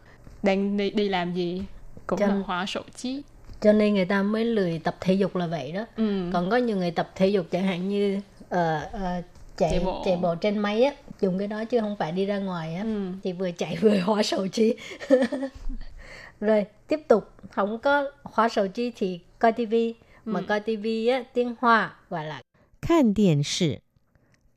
[0.44, 1.64] đang đi đi làm gì
[2.08, 3.22] cũng Cho- là khóa sổ chi
[3.62, 6.30] cho nên người ta mới lười tập thể dục là vậy đó ừ.
[6.34, 8.20] còn có nhiều người tập thể dục chẳng hạn như
[8.50, 9.22] ờ, ờ,
[9.58, 10.22] chạy Chạy chạy bộ.
[10.22, 10.36] bộ.
[10.36, 13.12] trên máy á dùng cái đó chứ không phải đi ra ngoài á Ừ.
[13.24, 14.76] thì vừa chạy vừa hóa sầu chi
[16.40, 19.96] rồi tiếp tục không có hóa sầu chi thì coi tivi
[20.26, 20.46] mà Ừ.
[20.48, 22.42] coi tivi á tiếng hoa gọi là
[22.81, 23.81] 看电视，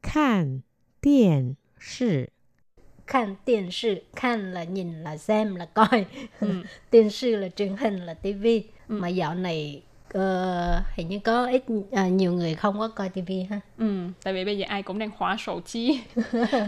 [0.01, 0.61] 看
[1.01, 2.29] 电视，
[3.05, 6.05] Khăn điện sự, khăn là nhìn là xem là coi.
[6.39, 6.63] Ừ.
[6.91, 8.63] Điện sự là truyền hình là tivi.
[8.87, 9.81] Mà dạo này
[10.13, 13.59] ờ, hình như có ít à, nhiều người không có coi tivi ha.
[13.77, 15.99] Ừ, tại vì bây giờ ai cũng đang hóa sổ chi.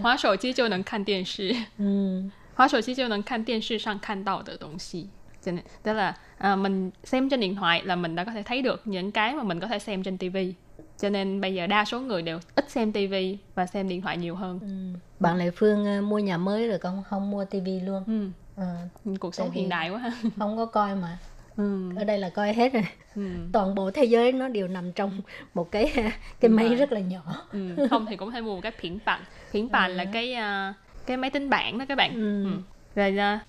[0.02, 1.56] hóa sổ chi 就能看电视。
[1.78, 2.30] Ừ.
[2.56, 5.10] 滑手机就能看电视上看到的东西。
[5.42, 8.62] Cho nên, tức là à, mình xem trên điện thoại là mình đã có thể thấy
[8.62, 10.54] được những cái mà mình có thể xem trên tivi.
[10.99, 14.17] Cho nên bây giờ đa số người đều ít xem tivi và xem điện thoại
[14.17, 14.59] nhiều hơn.
[14.63, 14.99] Ừ.
[15.21, 18.05] Bạn Lệ Phương ờ, mua nhà mới rồi con không mua tivi luôn.
[18.07, 18.31] Ừ.
[18.57, 18.75] Ờ,
[19.21, 20.11] Cuộc sống hiện đại quá ha.
[20.39, 21.19] không có coi mà.
[21.57, 21.97] Ừ.
[21.97, 22.85] Ở đây là coi hết rồi.
[23.15, 23.23] Ừ.
[23.53, 25.21] Toàn bộ thế giới nó đều nằm trong
[25.55, 25.93] một cái
[26.41, 27.47] cái máy rất là nhỏ.
[27.53, 27.87] Ừ.
[27.91, 29.25] Không thì cũng thể mua một cái phiến bản.
[29.51, 30.75] Phiến bản là cái à,
[31.07, 32.15] cái máy tính bảng đó các bạn.
[32.15, 32.45] Ừ.
[32.45, 32.51] Ừ.
[32.95, 33.41] Rồi à,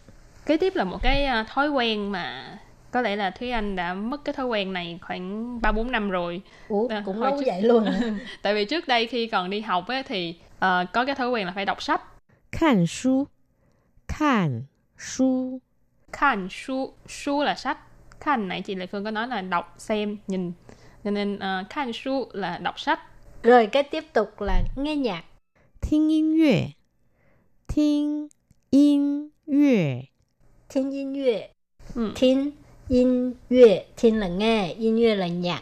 [0.46, 2.58] kế tiếp là một cái à, thói quen mà
[2.97, 6.11] có lẽ là Thúy Anh đã mất cái thói quen này khoảng 3 4 năm
[6.11, 6.42] rồi.
[6.68, 8.01] Ủa, À, cũng hồi lâu trước- vậy luôn hả?
[8.42, 11.47] Tại vì trước đây khi còn đi học ấy, thì ờ, có cái thói quen
[11.47, 12.03] là phải đọc sách.
[12.53, 13.27] 看书，
[14.09, 14.62] 看
[14.99, 15.61] 书，
[16.12, 17.79] Khan su, su là sách.
[18.21, 20.53] Khan nãy chị Lệ Phương có nói là đọc, xem, nhìn.
[21.05, 23.01] Cho nên uh, khan su là đọc sách.
[23.42, 25.23] Rồi cái tiếp tục là nghe nhạc.
[25.81, 26.75] 听音乐，
[27.68, 28.31] 听
[28.71, 30.09] 音乐，
[30.68, 31.51] Thiên yên乐.
[31.95, 32.12] Ừ.
[32.14, 32.51] Thiên
[32.89, 33.80] yên 乐.
[33.97, 35.62] Thiên là nghe, 乐 là nhạc.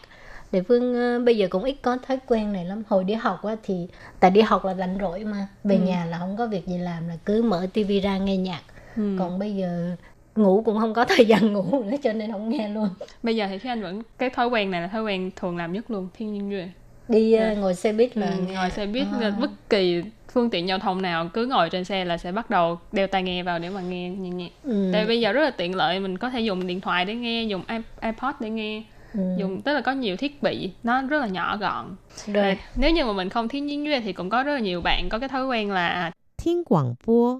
[0.52, 2.84] Địa phương ờ, bây giờ cũng ít có thói quen này lắm.
[2.88, 3.88] Hồi đi học á, thì
[4.20, 5.48] tại đi học là rảnh rỗi mà.
[5.64, 5.82] Về Ừ.
[5.82, 8.62] nhà là không có việc gì làm là cứ mở tivi ra nghe nhạc.
[8.96, 9.16] Ừ.
[9.20, 9.96] Còn bây giờ
[10.36, 12.90] ngủ cũng không có thời gian ngủ nữa cho nên không nghe luôn.
[13.24, 15.74] Bây giờ thì Thúy Anh vẫn cái thói quen này là thói quen thường làm
[15.74, 16.08] nhất luôn.
[16.18, 16.64] Thiên nhiên duy.
[17.08, 17.54] Đi Dạ.
[17.54, 18.54] ngồi xe buýt là Ừ, nghe.
[18.54, 19.30] ngồi xe buýt À.
[19.42, 20.04] bất kỳ
[20.36, 23.24] phương tiện giao thông nào cứ ngồi trên xe là sẽ bắt đầu đeo tai
[23.24, 24.90] nghe vào để mà nghe nhạc nhạc ừ.
[24.94, 27.44] tại bây giờ rất là tiện lợi mình có thể dùng điện thoại để nghe
[27.44, 27.64] dùng
[28.02, 29.20] ipod để nghe ừ.
[29.38, 31.96] dùng tức là có nhiều thiết bị nó rất là nhỏ gọn
[32.28, 32.54] Được.
[32.76, 35.10] Nếu như mà mình không thiên nhiên duyên thì cũng có rất là nhiều bạn
[35.10, 37.40] có cái thói quen là thiên quảng bố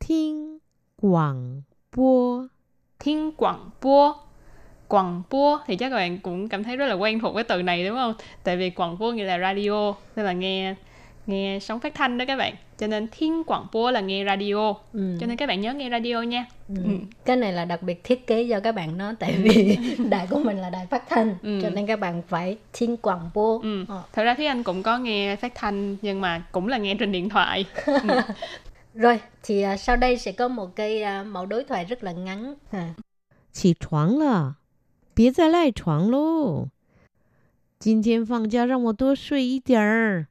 [0.00, 0.58] thiên
[0.96, 1.62] quảng
[1.96, 2.42] bố
[2.98, 4.14] thiên quảng bố
[4.88, 7.62] quảng bố thì chắc các bạn cũng cảm thấy rất là quen thuộc cái từ
[7.62, 8.14] này đúng không?
[8.44, 10.74] Tại vì quảng bố nghĩa là radio nên là nghe
[11.27, 14.73] nghe sóng phát thanh đó các bạn cho nên thiên quảng bua là nghe radio
[14.93, 15.17] Ừ.
[15.19, 16.75] cho nên các bạn nhớ nghe radio nha Ừ.
[16.83, 16.89] Ừ.
[17.25, 19.77] Cái này là đặc biệt thiết kế cho các bạn đó tại vì
[20.09, 21.59] đài của mình là đài phát thanh Ừ.
[21.61, 23.59] cho nên các bạn phải thiên quảng bố.
[23.63, 23.85] Ừ.
[23.87, 24.03] Ờ.
[24.13, 27.11] thật ra thì anh cũng có nghe phát thanh nhưng mà cũng là nghe trên
[27.11, 27.65] điện thoại
[28.93, 32.11] Rồi thì à, sau đây sẽ có một cái à, mẫu đối thoại rất là
[32.11, 32.55] ngắn.
[32.71, 32.95] À.
[33.53, 34.57] 起床了，
[35.15, 36.67] 别再赖床喽。
[37.79, 40.27] 今天放假，让我多睡一点儿。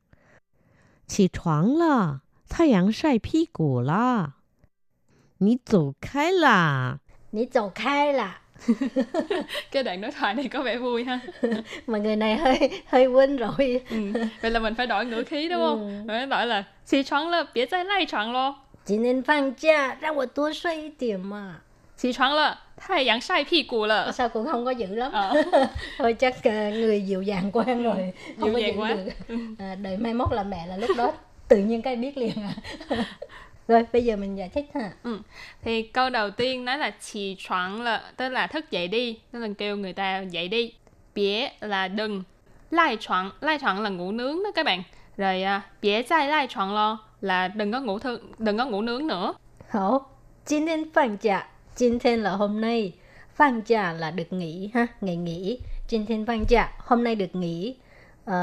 [1.11, 4.35] 起床了，太阳晒屁股啦。
[5.39, 6.99] 你走开啦！
[7.33, 8.41] Ní dầu khai là
[9.71, 11.21] cái đoạn đối thoại này có vẻ vui ha
[11.87, 13.81] mà người này hơi hơi quên rồi.
[13.91, 14.13] ừ.
[14.43, 15.87] vậy là mình phải đổi ngữ khí đúng không Ừ.
[15.87, 18.55] mình phải đổi là xì choáng là biết再赖床咯
[18.87, 21.57] Chỉ nên放假让我多睡一点嘛.
[22.01, 25.13] 起床了太阳晒屁股了 Sao cũng không có dữ lắm.
[25.13, 25.43] Ờ.
[25.99, 28.13] Thôi chắc à, người dịu dàng quen rồi.
[28.41, 28.89] Không Dịu có dàng giữ quá.
[28.95, 29.37] được.
[29.59, 31.13] À, đợi mai mốt là mẹ là lúc đó
[31.49, 32.53] tự nhiên cái biết liền à.
[33.69, 34.91] rồi bây giờ mình giải thích ha.
[35.63, 39.93] Thì câu đầu tiên nói là起床了, tức là thức dậy đi, tức là kêu người
[39.93, 40.73] ta dậy đi.
[41.15, 42.23] Bie là đừng.
[42.71, 44.83] Lai床, lai床là ngủ nướng đó các bạn.
[45.17, 49.35] Rồi à, bie再赖床lo là đừng có ngủ thư, đừng có ngủ nướng nữa.
[49.71, 50.11] 好，
[50.45, 51.47] 今天放假，
[51.78, 52.94] Jin Thiên là hôm nay,
[53.36, 55.60] Phan Trà là được nghỉ ha, ngày nghỉ.
[55.90, 57.76] Jin Thiên Phan Trà hôm nay được nghỉ.
[58.30, 58.34] Uh,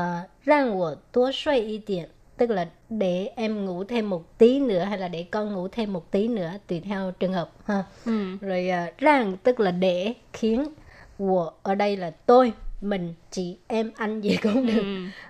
[0.47, 4.85] rang của tố suy y tiện, tức là để em ngủ thêm một tí nữa
[4.85, 7.85] hay là để con ngủ thêm một tí nữa tùy theo trường hợp ha.
[8.05, 8.37] Ừ.
[8.41, 10.64] Rồi uh, tức là để khiến
[11.19, 14.61] của ở đây là tôi mình chị em anh gì cũng ừ.
[14.61, 14.83] được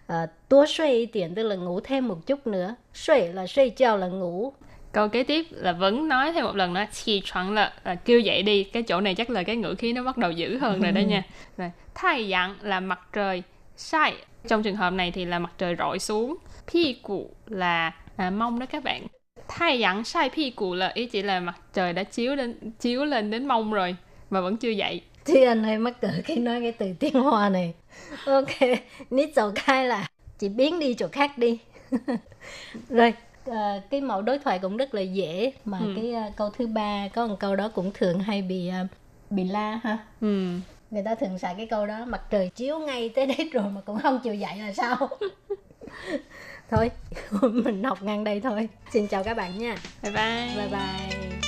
[0.07, 0.25] ờ, ừ.
[0.25, 3.99] à, tố suy tiền tức là ngủ thêm một chút nữa suy là suy chào
[3.99, 4.53] là ngủ
[4.99, 8.21] câu kế tiếp là vẫn nói thêm một lần nữa chỉ choáng là, là kêu
[8.21, 8.65] dậy đi.
[8.65, 11.01] Cái chỗ này chắc là cái ngữ khí nó bắt đầu dữ hơn rồi đó
[11.01, 11.23] nha.
[11.57, 13.43] Rồi thay dạng là mặt trời
[13.77, 14.15] sai.
[14.49, 16.37] Trong trường hợp này thì là mặt trời rọi xuống.
[16.73, 19.07] Pi cụ là à, mông đó các bạn.
[19.49, 23.05] Thay dạng sai pi cụ là ý chỉ là mặt trời đã chiếu lên chiếu
[23.05, 23.97] lên đến mông rồi.
[24.31, 25.01] Mà vẫn chưa dậy.
[25.25, 27.75] Thiên hay mắc cỡ khi nói cái từ tiếng Hoa này.
[28.27, 28.79] Ok,
[29.11, 30.09] nít dầu cai là
[30.39, 31.59] chị biến đi chỗ khác đi.
[32.89, 33.13] Rồi,
[33.51, 35.87] ờ, cái mẫu đối thoại cũng rất là dễ mà Ừ.
[35.97, 38.87] cái ờ, câu thứ ba có một câu đó cũng thường hay bị ờ,
[39.31, 39.99] bị la ha.
[40.21, 40.49] Ừ.
[40.91, 43.81] Người ta thường xài cái câu đó mặt trời chiếu ngay tới đấy rồi mà
[43.81, 44.97] cũng không chịu dậy là sao?
[46.71, 46.91] thôi,
[47.53, 48.69] mình học ngang đây thôi.
[48.93, 49.77] Xin chào các bạn nha.
[50.03, 50.55] Bye bye.
[50.57, 51.48] Bye bye.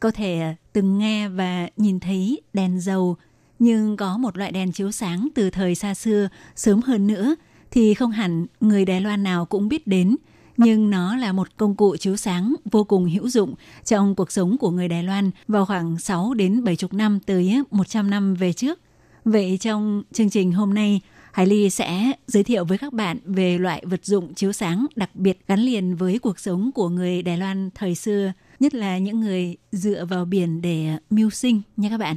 [0.00, 3.16] có thể à, từng nghe và nhìn thấy đèn dầu,
[3.58, 7.34] nhưng có một loại đèn chiếu sáng từ thời xa xưa, sớm hơn nữa,
[7.70, 10.16] thì không hẳn người Đài Loan nào cũng biết đến,
[10.56, 14.56] nhưng nó là một công cụ chiếu sáng vô cùng hữu dụng trong cuộc sống
[14.58, 18.52] của người Đài Loan vào khoảng 6 đến 70 năm tới à, 100 năm về
[18.52, 18.80] trước.
[19.24, 21.00] Vậy trong chương trình hôm nay,
[21.32, 25.10] Hải Ly sẽ giới thiệu với các bạn về loại vật dụng chiếu sáng đặc
[25.14, 29.20] biệt gắn liền với cuộc sống của người Đài Loan thời xưa, nhất là những
[29.20, 32.16] người dựa vào biển để mưu sinh nha các bạn.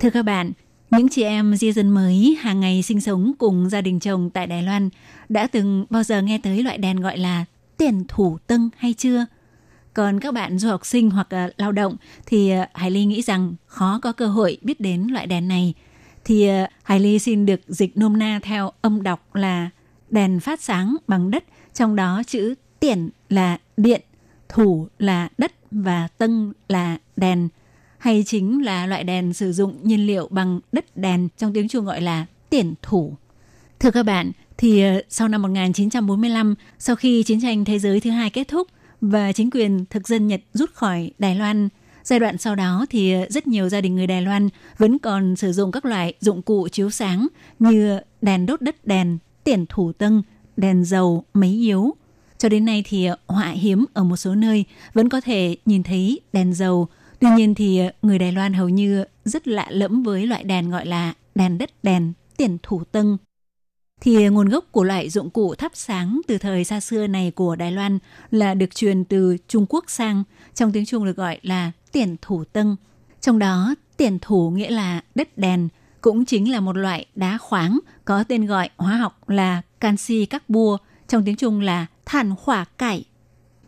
[0.00, 0.52] Thưa các bạn,
[0.90, 4.46] những chị em di dân mới hàng ngày sinh sống cùng gia đình chồng tại
[4.46, 4.88] Đài Loan
[5.28, 7.44] đã từng bao giờ nghe tới loại đèn gọi là
[7.76, 9.26] tiền thủ tân hay chưa?
[9.94, 13.22] Còn các bạn du học sinh hoặc uh, lao động thì uh, Hải Ly nghĩ
[13.22, 15.74] rằng khó có cơ hội biết đến loại đèn này.
[16.24, 19.70] Thì uh, Hải Ly xin được dịch nôm na theo âm đọc là
[20.10, 24.00] đèn phát sáng bằng đất, trong đó chữ tiền là điện,
[24.48, 27.48] thủ là đất và tân là đèn
[27.98, 31.84] hay chính là loại đèn sử dụng nhiên liệu bằng đất đèn trong tiếng Trung
[31.84, 33.16] gọi là tiền thủ.
[33.80, 38.10] Thưa các bạn, thì ờ, sau năm 1945, sau khi chiến tranh thế giới thứ
[38.10, 38.68] hai kết thúc
[39.10, 41.68] và chính quyền thực dân Nhật rút khỏi Đài Loan,
[42.02, 45.52] giai đoạn sau đó thì rất nhiều gia đình người Đài Loan vẫn còn sử
[45.52, 47.26] dụng các loại dụng cụ chiếu sáng
[47.58, 50.22] như đèn đốt đất đèn, tiền thủ tân,
[50.56, 51.94] đèn dầu, máy yếu.
[52.38, 56.20] Cho đến nay thì họa hiếm ở một số nơi vẫn có thể nhìn thấy
[56.32, 56.88] đèn dầu,
[57.20, 60.86] Tuy nhiên thì người Đài Loan hầu như rất lạ lẫm với loại đèn gọi
[60.86, 63.16] là đèn đất đèn, tiền thủ tân.
[64.04, 67.56] Thì nguồn gốc của loại dụng cụ thắp sáng từ thời xa xưa này của
[67.56, 67.98] Đài Loan
[68.30, 72.44] là được truyền từ Trung Quốc sang, trong tiếng Trung được gọi là tiền thủ
[72.44, 72.76] tân.
[73.20, 75.68] Trong đó, tiền thủ nghĩa là đất đèn,
[76.00, 80.76] cũng chính là một loại đá khoáng có tên gọi hóa học là canxi carbua,
[81.08, 83.04] trong tiếng Trung là than hỏa cải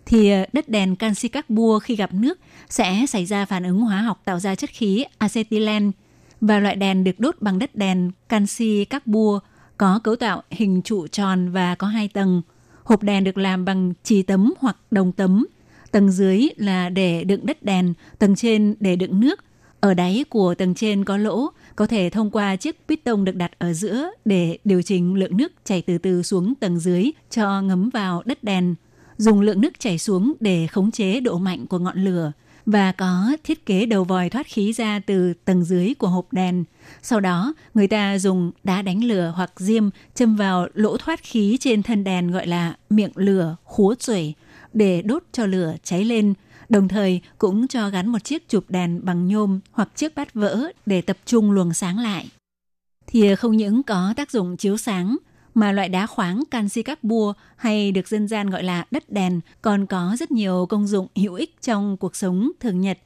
[0.06, 4.02] thì ờ, đất đèn canxi carbua khi gặp nước sẽ xảy ra phản ứng hóa
[4.02, 5.92] học tạo ra chất khí acetylen
[6.40, 9.40] và loại đèn được đốt bằng đất đèn canxi carbua
[9.76, 12.42] có cấu tạo hình trụ tròn và có hai tầng.
[12.84, 15.46] Hộp đèn được làm bằng chì tấm hoặc đồng tấm.
[15.90, 19.44] Tầng dưới là để đựng đất đèn, tầng trên để đựng nước.
[19.80, 23.58] Ở đáy của tầng trên có lỗ, có thể thông qua chiếc piston được đặt
[23.58, 27.90] ở giữa để điều chỉnh lượng nước chảy từ từ xuống tầng dưới cho ngấm
[27.90, 28.74] vào đất đèn
[29.16, 32.32] dùng lượng nước chảy xuống để khống chế độ mạnh của ngọn lửa
[32.66, 36.64] và có thiết kế đầu vòi thoát khí ra từ tầng dưới của hộp đèn.
[37.02, 41.56] Sau đó, người ta dùng đá đánh lửa hoặc diêm châm vào lỗ thoát khí
[41.60, 44.34] trên thân đèn gọi là miệng lửa, khúa chuẩy
[44.72, 46.34] để đốt cho lửa cháy lên.
[46.68, 50.72] Đồng thời cũng cho gắn một chiếc chụp đèn bằng nhôm hoặc chiếc bát vỡ
[50.86, 52.28] để tập trung luồng sáng lại.
[53.06, 55.16] Thìa không những có tác dụng chiếu sáng
[55.56, 59.86] mà loại đá khoáng canxi carbua hay được dân gian gọi là đất đèn còn
[59.86, 62.98] có rất nhiều công dụng hữu ích trong cuộc sống thường nhật.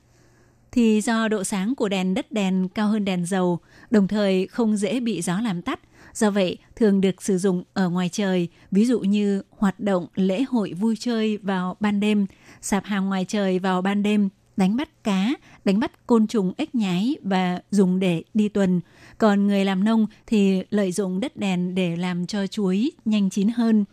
[0.72, 3.59] Thì do độ sáng của đèn đất đèn cao hơn đèn dầu,
[3.90, 5.80] đồng thời không dễ bị gió làm tắt,
[6.14, 10.44] do vậy thường được sử dụng ở ngoài trời, ví dụ như hoạt động lễ
[10.48, 12.26] hội vui chơi vào ban đêm,
[12.61, 15.34] sạp hàng ngoài trời vào ban đêm, đánh bắt cá,
[15.64, 18.80] đánh bắt côn trùng ếch nhái và dùng để đi tuần.
[19.20, 23.48] Còn người làm nông thì lợi dụng đất đèn để làm cho chuối nhanh chín
[23.48, 23.84] hơn.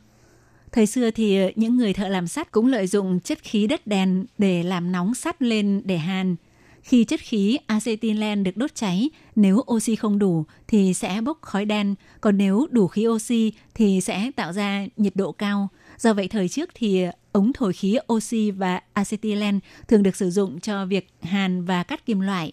[0.72, 4.26] Thời xưa thì những người thợ làm sắt cũng lợi dụng chất khí đất đèn
[4.38, 6.36] để làm nóng sắt lên để hàn.
[6.82, 11.66] Khi chất khí acetylen được đốt cháy, nếu oxy không đủ thì sẽ bốc khói
[11.66, 15.68] đen, còn nếu đủ khí oxy thì sẽ tạo ra nhiệt độ cao.
[15.98, 20.60] Do vậy thời trước thì ống thổi khí oxy và acetylen thường được sử dụng
[20.60, 22.52] cho việc hàn và cắt kim loại.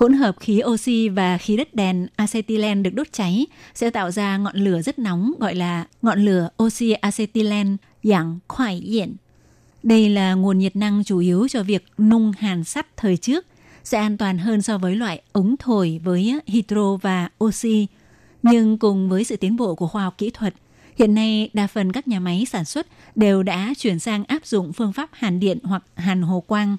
[0.00, 4.36] Hỗn hợp khí oxy và khí đất đèn acetylen được đốt cháy sẽ tạo ra
[4.36, 9.16] ngọn lửa rất nóng gọi là ngọn lửa oxy acetylen dạng khoải diện.
[9.82, 13.46] Đây là nguồn nhiệt năng chủ yếu cho việc nung hàn sắt thời trước,
[13.84, 17.86] sẽ an toàn hơn so với loại ống thổi với hydro và oxy.
[18.42, 20.54] Nhưng cùng với sự tiến bộ của khoa học kỹ thuật,
[20.98, 24.72] hiện nay đa phần các nhà máy sản xuất đều đã chuyển sang áp dụng
[24.72, 26.76] phương pháp hàn điện hoặc hàn hồ quang.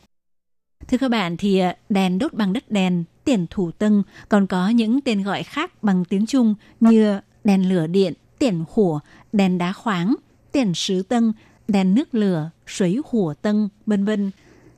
[0.88, 4.70] Thưa các bạn thì à, đèn đốt bằng đất đèn, tiền thủ tân còn có
[4.70, 9.00] những tên gọi khác bằng tiếng Trung như đèn lửa điện, tiền hủa,
[9.34, 10.16] đèn đá khoáng,
[10.52, 11.34] tiền sứ tân,
[11.68, 14.32] đèn nước lửa, suối hủa tân, vân vân.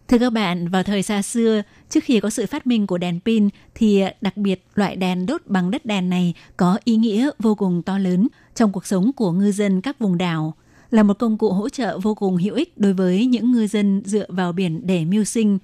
[0.07, 3.19] Thưa các bạn, vào thời xa xưa, trước khi có sự phát minh của đèn
[3.25, 7.55] pin thì đặc biệt loại đèn đốt bằng đất đèn này có ý nghĩa vô
[7.55, 10.53] cùng to lớn trong cuộc sống của ngư dân các vùng đảo,
[10.91, 14.01] là một công cụ hỗ trợ vô cùng hữu ích đối với những ngư dân
[14.05, 15.59] dựa vào biển để mưu sinh.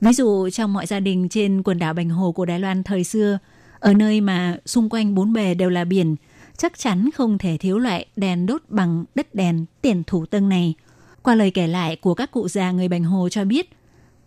[0.00, 3.04] Ví dụ trong mọi gia đình trên quần đảo Bành Hồ của Đài Loan thời
[3.04, 3.38] xưa,
[3.78, 6.16] ở nơi mà xung quanh bốn bề đều là biển,
[6.56, 10.74] chắc chắn không thể thiếu loại đèn đốt bằng đất đèn tiền thủ tân này.
[11.22, 13.70] Qua lời kể lại của các cụ già người Bành Hồ cho biết,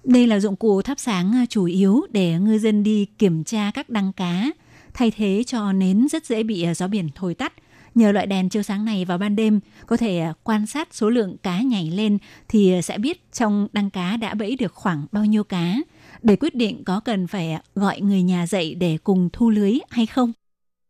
[0.04, 3.90] đây là dụng cụ thắp sáng chủ yếu để ngư dân đi kiểm tra các
[3.90, 4.52] đăng cá,
[4.94, 7.54] thay thế cho nến rất dễ bị gió biển thổi tắt.
[7.96, 11.10] Nhờ loại đèn chiếu sáng này vào ban đêm, có thể à, quan sát số
[11.10, 12.18] lượng cá nhảy lên
[12.48, 15.76] thì à, sẽ biết trong đăng cá đã bẫy được khoảng bao nhiêu cá,
[16.22, 19.80] để quyết định có cần phải à, gọi người nhà dậy để cùng thu lưới
[19.90, 20.32] hay không.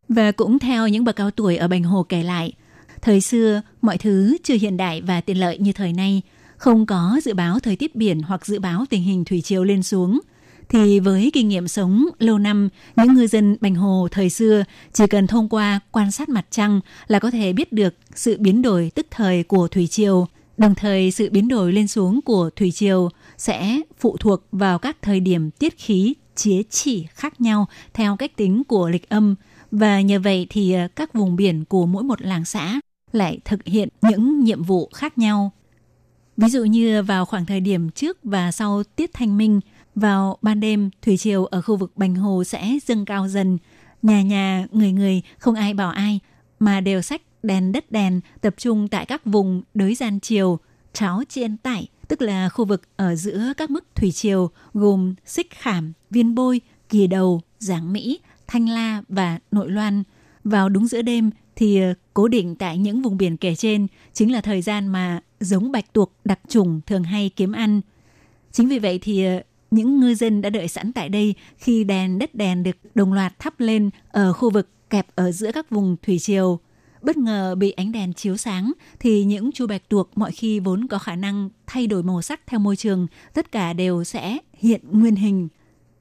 [0.09, 2.53] Và cũng theo những bậc cao tuổi ở Bành Hồ kể lại,
[3.01, 6.21] thời xưa mọi thứ chưa hiện đại và tiện lợi như thời nay,
[6.57, 9.83] không có dự báo thời tiết biển hoặc dự báo tình hình thủy triều lên
[9.83, 10.19] xuống
[10.69, 15.07] thì với kinh nghiệm sống lâu năm, những ngư dân Bành Hồ thời xưa chỉ
[15.07, 18.91] cần thông qua quan sát mặt trăng là có thể biết được sự biến đổi
[18.95, 20.27] tức thời của thủy triều.
[20.57, 24.97] Đồng thời sự biến đổi lên xuống của thủy triều sẽ phụ thuộc vào các
[25.01, 29.35] thời điểm tiết khí chế chỉ khác nhau theo cách tính của lịch âm
[29.71, 32.79] và nhờ vậy thì à, các vùng biển của mỗi một làng xã
[33.11, 35.51] lại thực hiện những nhiệm vụ khác nhau.
[36.37, 39.59] Ví dụ như vào khoảng thời điểm trước và sau tiết thanh minh,
[39.95, 43.57] vào ban đêm, thủy triều ở khu vực Bành Hồ sẽ dâng cao dần.
[44.01, 46.19] Nhà nhà, người người, không ai bảo ai,
[46.59, 50.59] mà đều sách đèn đất đèn tập trung tại các vùng đới gian chiều,
[50.93, 55.51] cháo chiên tải, tức là khu vực ở giữa các mức thủy triều gồm xích
[55.51, 60.03] khảm, viên bôi, kỳ đầu, giảng Mỹ, thanh la và nội loan.
[60.43, 64.31] Vào đúng giữa đêm thì ờ, cố định tại những vùng biển kể trên chính
[64.31, 67.81] là thời gian mà giống bạch tuộc đặc trùng thường hay kiếm ăn.
[68.51, 69.41] Chính vì vậy thì ờ,
[69.73, 73.39] những ngư dân đã đợi sẵn tại đây khi đèn đất đèn được đồng loạt
[73.39, 76.59] thắp lên ở khu vực kẹp ở giữa các vùng thủy triều.
[77.01, 80.87] Bất ngờ bị ánh đèn chiếu sáng thì những chu bạch tuộc mọi khi vốn
[80.87, 84.81] có khả năng thay đổi màu sắc theo môi trường, tất cả đều sẽ hiện
[84.91, 85.47] nguyên hình.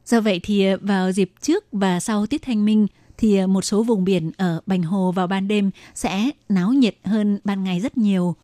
[0.04, 2.86] Do vậy thì ờ, vào dịp trước và sau tiết thanh minh
[3.18, 6.96] thì ờ, một số vùng biển ở Bành Hồ vào ban đêm sẽ náo nhiệt
[7.04, 8.36] hơn ban ngày rất nhiều.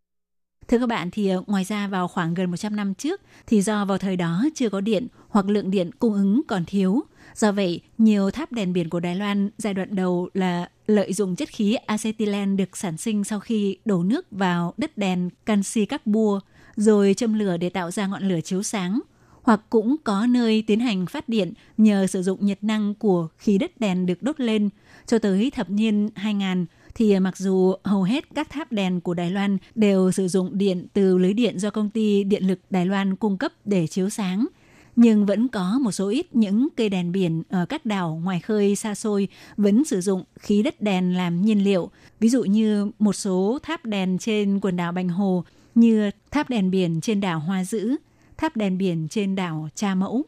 [0.68, 3.84] Thưa các bạn thì ờ, ngoài ra vào khoảng gần 100 năm trước thì do
[3.84, 7.02] vào thời đó chưa có điện hoặc lượng điện cung ứng còn thiếu.
[7.34, 11.36] Do vậy, nhiều tháp đèn biển của Đài Loan giai đoạn đầu là lợi dụng
[11.36, 16.40] chất khí acetylen được sản sinh sau khi đổ nước vào đất đèn canxi carbua
[16.76, 19.00] rồi châm lửa để tạo ra ngọn lửa chiếu sáng
[19.42, 23.58] hoặc cũng có nơi tiến hành phát điện nhờ sử dụng nhiệt năng của khí
[23.58, 24.68] đất đèn được đốt lên.
[25.06, 26.66] Cho tới thập niên 2000
[26.98, 30.58] thì à, mặc dù hầu hết các tháp đèn của Đài Loan đều sử dụng
[30.58, 34.10] điện từ lưới điện do công ty điện lực Đài Loan cung cấp để chiếu
[34.10, 34.46] sáng,
[34.96, 38.76] nhưng vẫn có một số ít những cây đèn biển ở các đảo ngoài khơi
[38.76, 41.90] xa xôi vẫn sử dụng khí đất đèn làm nhiên liệu.
[42.20, 45.44] Ví dụ như một số tháp đèn trên quần đảo Bành Hồ
[45.74, 47.96] như tháp đèn biển trên đảo Hoa Dữ,
[48.36, 50.22] tháp đèn biển trên đảo Cha Mẫu.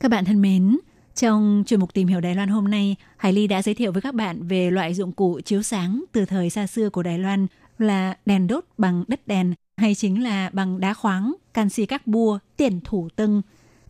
[0.00, 0.78] Các bạn thân mến,
[1.18, 4.02] trong chuyên mục tìm hiểu Đài Loan hôm nay, Hải Ly đã giới thiệu với
[4.02, 7.46] các bạn về loại dụng cụ chiếu sáng từ thời xa xưa của Đài Loan
[7.78, 12.38] là đèn đốt bằng đất đèn hay chính là bằng đá khoáng, canxi các bua,
[12.56, 13.42] tiền thủ tưng.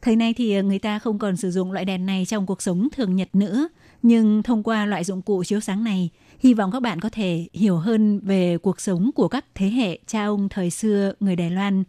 [0.02, 2.62] Thời nay thì ờ, người ta không còn sử dụng loại đèn này trong cuộc
[2.62, 3.68] sống thường nhật nữa,
[4.02, 6.10] nhưng thông qua loại dụng cụ chiếu sáng này,
[6.40, 9.98] hy vọng các bạn có thể hiểu hơn về cuộc sống của các thế hệ
[10.06, 11.84] cha ông thời xưa người Đài Loan.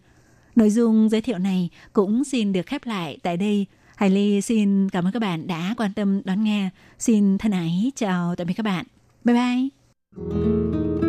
[0.56, 3.66] Nội dung giới thiệu này cũng xin được khép lại tại đây.
[4.00, 6.70] Hải Ly xin cảm ơn các bạn đã quan tâm đón nghe.
[7.00, 8.86] Xin thân ái chào tạm biệt các bạn.
[9.24, 11.09] Bye bye.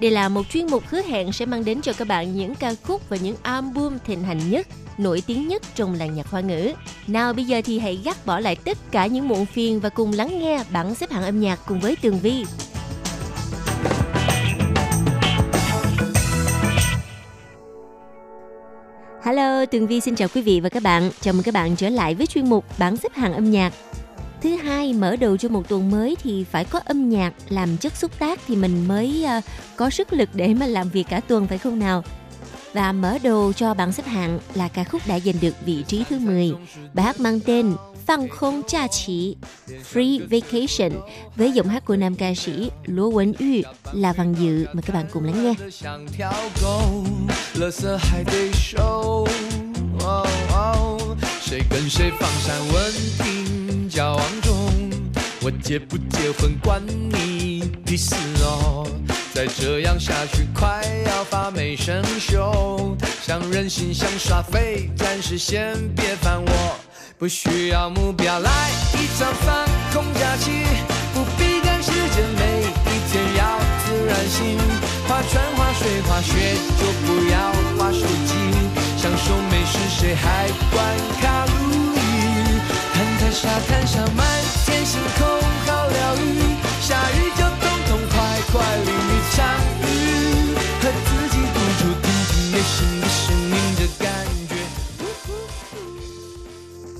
[0.00, 2.74] Đây là một chuyên mục hứa hẹn sẽ mang đến cho các bạn những ca
[2.82, 4.66] khúc và những album thịnh hành nhất,
[4.98, 6.72] nổi tiếng nhất trong làng nhạc hoa ngữ.
[7.06, 10.12] Nào bây giờ thì hãy gác bỏ lại tất cả những muộn phiền và cùng
[10.12, 12.44] lắng nghe bảng xếp hạng âm nhạc cùng với Tường Vi.
[19.24, 21.10] Hello, Tường Vi xin chào quý vị và các bạn.
[21.20, 23.72] Chào mừng các bạn trở lại với chuyên mục bảng xếp hạng âm nhạc
[24.43, 27.95] thứ hai mở đầu cho một tuần mới thì phải có âm nhạc làm chất
[27.95, 29.43] xúc tác thì mình mới uh,
[29.75, 32.03] có sức lực để mà làm việc cả tuần phải không nào
[32.73, 36.03] và mở đầu cho bảng xếp hạng là ca khúc đã giành được vị trí
[36.09, 36.53] thứ 10
[36.93, 39.35] bài hát mang tên Phang không cha chỉ
[39.93, 41.01] Free Vacation
[41.35, 44.93] với giọng hát của nam ca sĩ Lúa Quấn Yu là Văn Dự mời các
[44.93, 46.31] bạn cùng lắng nghe 像条
[46.61, 47.03] 狗，
[47.55, 49.27] 垃圾还得收。
[50.01, 53.62] 哦哦，谁跟谁放闪稳定
[53.94, 54.90] 交往中，
[55.40, 58.84] 我结不结婚关你屁事哦！
[59.32, 62.96] 再这样下去，快要发霉生锈。
[63.22, 66.76] 想任性，想耍废，暂时先别烦我，
[67.20, 68.50] 不需要目标，来
[68.94, 70.50] 一场放空假期，
[71.14, 74.58] 不必赶时间，每一天要自然醒。
[75.06, 78.34] 划船、划水、滑雪，就不要划手机，
[78.96, 80.84] 享受美食，谁还管
[81.20, 81.83] 卡路里？
[83.23, 84.27] 看看沙滩上满
[84.65, 85.25] 天星空，
[85.65, 86.19] 好疗愈。
[86.81, 88.15] 下雨就痛痛快
[88.51, 89.39] 快淋漓场
[89.83, 89.87] 雨，
[90.81, 94.05] 和自己独处，听听内心的声音的感
[94.49, 94.51] 觉。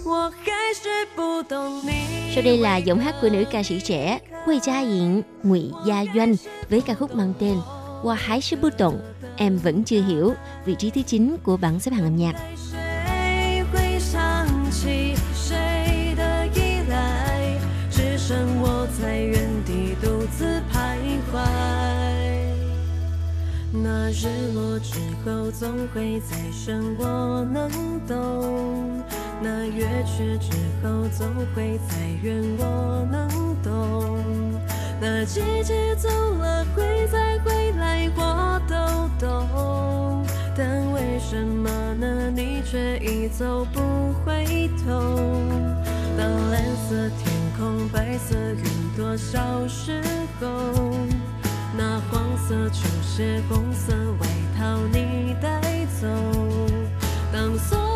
[0.06, 0.88] 我还是
[1.18, 2.34] 不懂你。
[2.34, 6.06] Sau đây là giọng hát của nữ ca sĩ trẻ Huê Gia Yện, Ngụy Gia
[6.16, 6.36] Doanh
[6.70, 7.58] với ca khúc mang tên
[8.04, 9.00] Hoa Hái Sư Bù Tổng
[9.38, 10.34] Em vẫn chưa hiểu
[10.66, 12.36] vị trí thứ 9 của bảng xếp hạng âm nhạc.
[24.07, 27.71] 那日落之后，总会再生我能
[28.07, 29.03] 懂；
[29.43, 30.51] 那月缺之
[30.83, 33.27] 后，总会再圆我能
[33.63, 34.21] 懂。
[35.01, 40.23] 那季节走了，会再回来，我都懂。
[40.55, 42.31] 但为什么呢？
[42.31, 43.81] 你却已走不
[44.23, 45.17] 回头。
[46.19, 48.65] 当蓝色天空、白色云
[48.99, 50.03] 朵消失
[50.39, 50.47] 后，
[51.75, 55.63] 那黄色球鞋、红色外套你带
[55.99, 56.07] 走。
[57.33, 57.94] 当所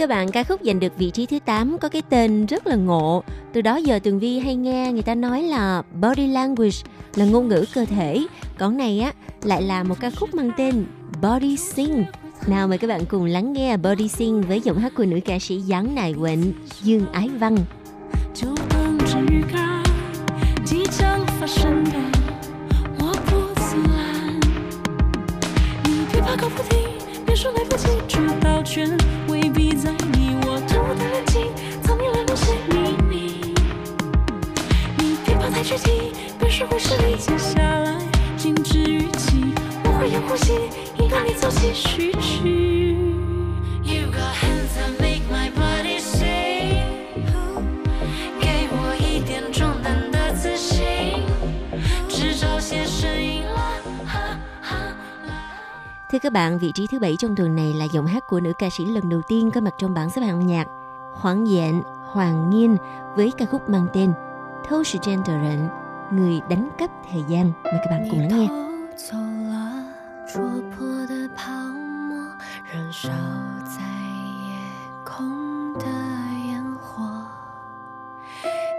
[0.00, 2.76] các bạn, ca khúc giành được vị trí thứ 8 có cái tên rất là
[2.76, 3.22] ngộ.
[3.52, 6.76] Từ đó giờ Tường Vi hay nghe người ta nói là body language
[7.14, 8.26] là ngôn ngữ cơ thể.
[8.58, 9.12] Còn này á
[9.42, 10.86] lại là một ca khúc mang tên
[11.22, 12.04] Body Sing.
[12.46, 15.38] Nào mời các bạn cùng lắng nghe Body Sing với giọng hát của nữ ca
[15.38, 17.56] sĩ Giáng Nài Quỳnh, Dương Ái Văn.
[18.36, 19.82] 就等着预感
[20.62, 21.92] 即将发生的，
[35.70, 37.96] 别怕太具体，别说故事里接下来
[38.36, 40.52] 静止语气，我会有呼吸，
[40.98, 42.96] 引导你走进序曲。
[43.84, 46.82] You got hands that make my body sing。
[48.40, 51.22] 给我一点壮胆的自信，
[52.08, 54.76] 制造些声音啦，哈哈
[55.28, 55.32] 啦。
[56.10, 58.52] Thưa các bạn, vị trí thứ bảy trong tuần này là giọng hát của nữ
[58.58, 60.66] ca sĩ lần đầu tiên có mặt trong bảng xếp hạng âm nhạc
[61.14, 61.82] Hoàng Dện,
[62.12, 62.76] Hoàng Nghiên
[63.16, 64.12] với ca khúc mang tên
[64.70, 65.68] Thâu Sự Trên Tờ Rệnh,
[66.10, 67.52] người đánh cắp thời gian.
[67.64, 68.48] Mời các bạn cùng lắng nghe.
[68.96, 69.84] 走了，
[70.26, 71.52] 戳破的泡
[72.08, 72.16] 沫，
[72.72, 73.08] 燃烧
[73.64, 73.82] 在
[74.42, 74.56] 夜
[75.04, 75.84] 空的
[76.48, 77.04] 烟火。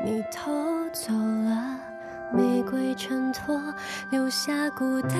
[0.03, 0.51] 你偷
[0.91, 1.77] 走了
[2.33, 3.61] 每 玫瑰衬托，
[4.09, 5.11] 留下孤单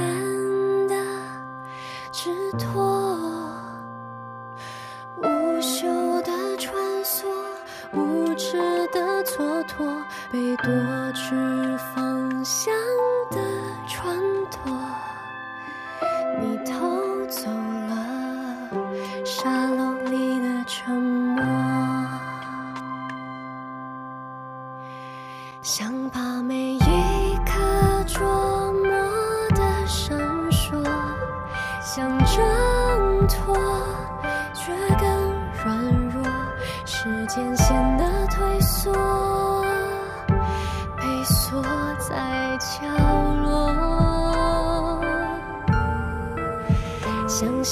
[0.88, 0.96] 的
[2.12, 3.16] 枝头。
[5.18, 5.88] 无休
[6.22, 6.74] 的穿
[7.04, 7.26] 梭，
[7.93, 8.57] 无知
[8.89, 10.67] 的蹉跎，被夺
[11.13, 11.35] 去
[11.95, 12.75] 方向
[13.31, 13.39] 的
[13.87, 14.19] 船
[14.51, 14.73] 舵。
[16.41, 17.93] 你偷走了
[19.25, 21.32] 沙漏里的沉默，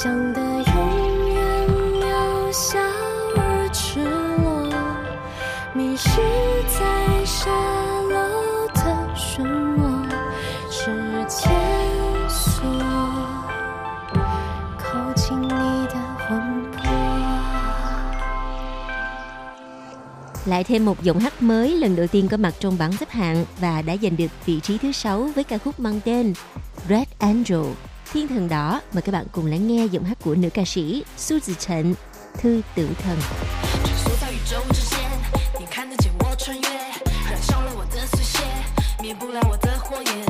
[0.00, 1.68] 象的永远
[2.00, 2.78] 渺小
[3.36, 4.00] 而赤
[4.42, 4.72] 裸，
[5.74, 6.08] 迷失
[6.80, 7.50] 在沙
[8.08, 8.80] 漏的
[9.14, 9.42] 漩
[9.76, 10.08] 涡，
[10.70, 10.90] 时
[11.28, 11.52] 间
[12.30, 12.64] 锁，
[14.78, 15.94] 扣紧你的
[16.26, 16.80] 魂魄。
[20.46, 23.44] Lại thêm một giọng hát mới lần đầu tiên có mặt trong bảng xếp hạng
[23.60, 26.34] và đã giành được vị trí thứ 6 với ca khúc mang tên
[26.88, 27.64] Red Angel,
[28.12, 28.80] Thiên thần đỏ.
[28.92, 31.94] Mời các bạn cùng lắng nghe giọng hát của nữ ca sĩ Su Zi Chen,
[32.38, 33.16] Thư tử thần.
[33.84, 34.98] 穿梭在宇宙之间，
[35.60, 36.68] 你看得见我穿越，
[37.30, 38.38] 燃烧了我的碎屑，
[39.02, 40.29] 灭不了我的火焰，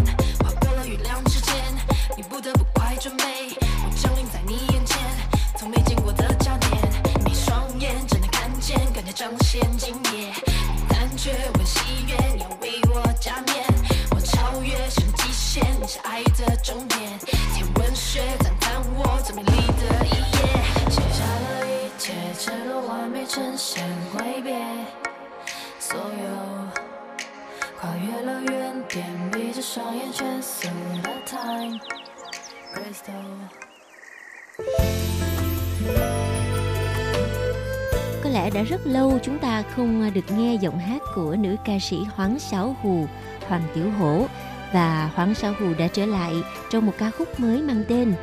[38.51, 42.39] đã rất lâu chúng ta không được nghe giọng hát của nữ ca sĩ Hoáng
[42.39, 43.07] Sáo Hù,
[43.49, 44.27] Hoàng Tiểu Hổ
[44.73, 46.35] và Hoáng Sáo Hù đã trở lại
[46.71, 48.15] trong một ca khúc mới mang tên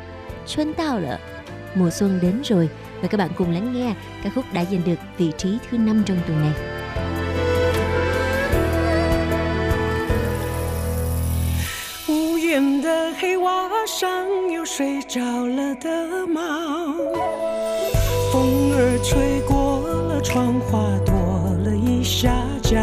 [0.46, 1.18] Xuân Tao Lợ.
[1.74, 2.68] Mùa xuân đến rồi
[3.02, 3.94] và các bạn cùng lắng nghe
[4.24, 6.52] ca khúc đã giành được vị trí thứ năm trong tuần này.
[12.06, 16.94] 无缘的黑瓦上有睡着了的猫，
[18.32, 19.67] 风儿吹过
[20.21, 21.15] 窗花，多
[21.63, 22.29] 了一下
[22.61, 22.77] 角。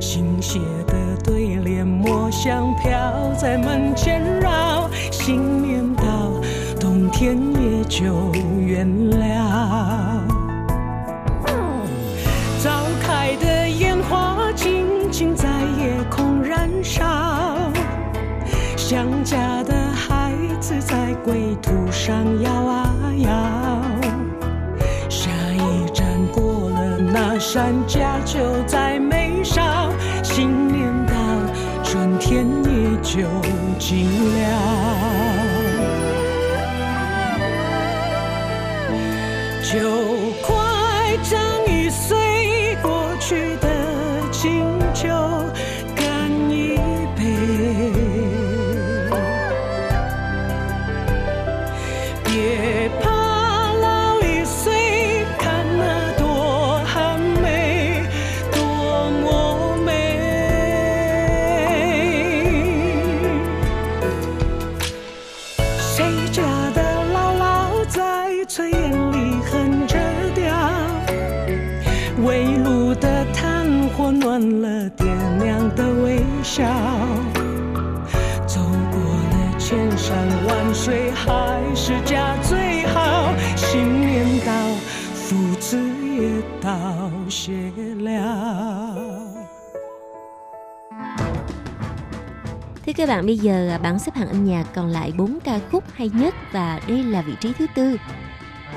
[0.00, 0.94] 新写的
[1.24, 2.90] 对联，墨香飘
[3.36, 6.32] 在门前绕，新年到，
[6.80, 8.32] 冬天也就
[8.64, 10.24] 远了。
[12.60, 15.48] 早开的烟花静静在
[15.78, 17.04] 夜空燃烧，
[18.76, 23.87] 想家的孩子在归途上摇啊摇。
[27.38, 29.62] 山家就在眉梢，
[30.24, 31.12] 新年到，
[31.84, 33.20] 春天也就
[33.78, 34.67] 近了。
[92.98, 96.10] Các bạn, bây giờ à, bảng xếp hạng âm nhạc còn lại 4 ca khúc hay
[96.14, 97.96] nhất và đây là vị trí thứ tư.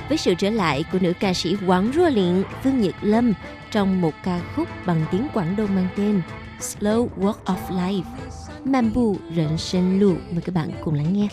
[0.09, 3.33] Với sự trở lại của nữ ca sĩ Quảng Rua Liện, Phương Nhật Lâm
[3.71, 6.21] trong một ca khúc bằng tiếng Quảng Đông mang tên
[6.59, 8.03] Slow Walk of Life,
[8.65, 10.15] Mambu Rệnh sen Lu.
[10.31, 11.27] Mời các bạn cùng lắng nghe.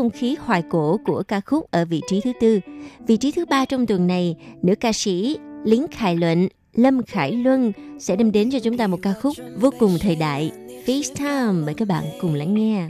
[0.00, 2.60] không khí hoài cổ của ca khúc ở vị trí thứ tư.
[3.06, 7.32] Vị trí thứ ba trong tuần này, nữ ca sĩ Lính Khải Luận, Lâm Khải
[7.32, 10.52] Luân sẽ đem đến cho chúng ta một ca khúc vô cùng thời đại.
[10.86, 12.86] FaceTime mời các bạn cùng lắng nghe.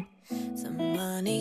[0.54, 1.40] Zamani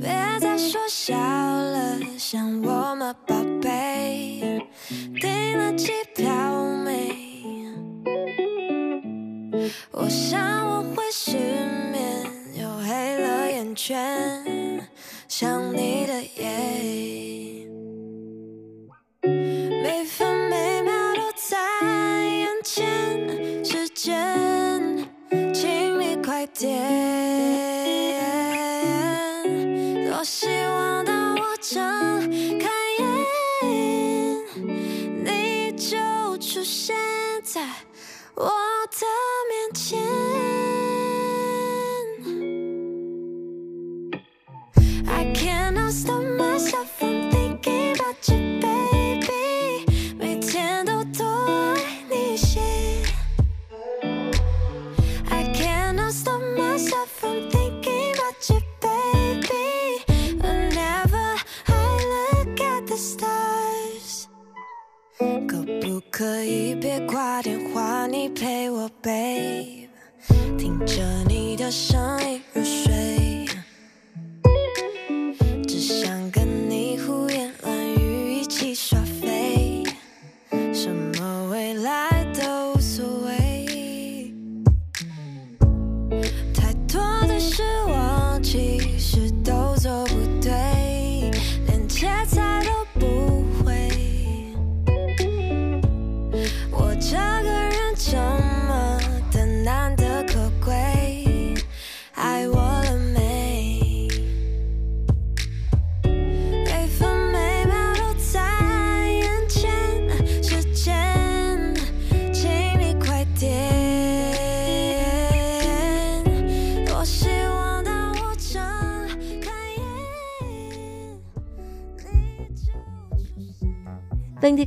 [0.00, 4.62] 别再说笑了想我吗宝贝
[5.20, 6.28] 订了机票
[6.84, 7.14] 没
[9.92, 11.36] 我想我会失
[11.92, 12.26] 眠
[12.60, 14.86] 又黑了眼圈
[15.28, 17.68] 想你的夜
[19.22, 21.58] 每分每秒都在
[22.26, 25.08] 眼前时间
[25.52, 27.69] 请你快点。
[30.20, 32.19] 多希望当我长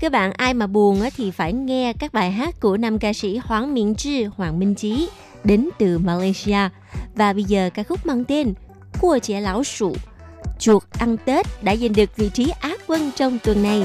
[0.04, 3.38] các bạn ai mà buồn thì phải nghe các bài hát của nam ca sĩ
[3.38, 5.10] Hoàng Minh Trí, Hoàng Minh Chí
[5.44, 6.70] đến từ Malaysia.
[7.16, 8.54] Và bây giờ ca khúc mang tên
[9.02, 9.96] của trẻ lão sụ,
[10.60, 13.84] chuột ăn Tết đã giành được vị trí á quân trong tuần này.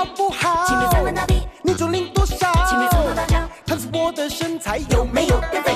[0.00, 0.64] 好不好？
[0.66, 1.46] 请你放了里？
[1.62, 2.50] 你重领多少？
[2.66, 2.88] 请你？
[3.66, 5.74] 看我的身材有没有变肥？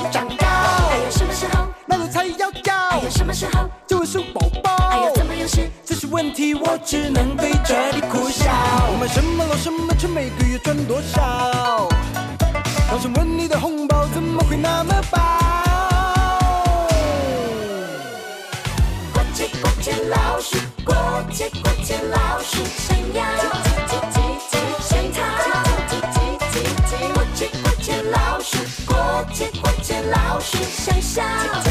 [30.44, 31.63] 去想象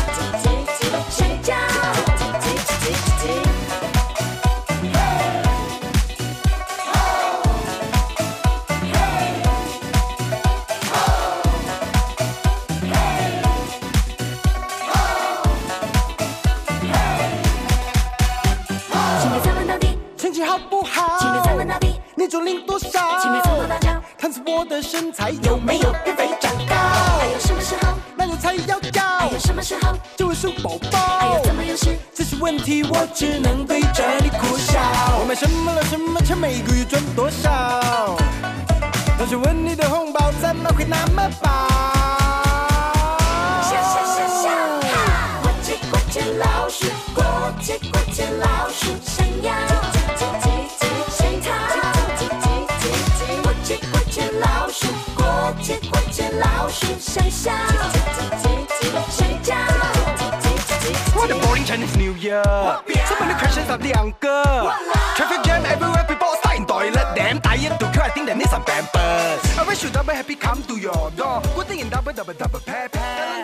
[70.54, 73.44] come to your door cuối tiếng nhìn double double double pe pe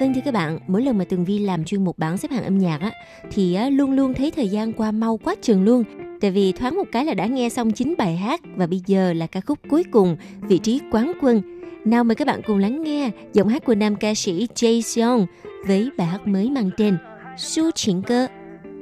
[0.00, 2.44] Vâng thưa các bạn, mỗi lần mà Tường Vi làm chuyên mục bảng xếp hạng
[2.44, 2.92] âm nhạc á,
[3.30, 5.84] thì á, luôn luôn thấy thời gian qua mau quá trường luôn.
[6.20, 9.12] Tại vì thoáng một cái là đã nghe xong 9 bài hát và bây giờ
[9.12, 11.42] là ca khúc cuối cùng, vị trí quán quân.
[11.84, 15.26] Nào mời các bạn cùng lắng nghe giọng hát của nam ca sĩ Jay Seon
[15.66, 16.96] với bài hát mới mang tên
[17.38, 18.26] Su Chỉnh Cơ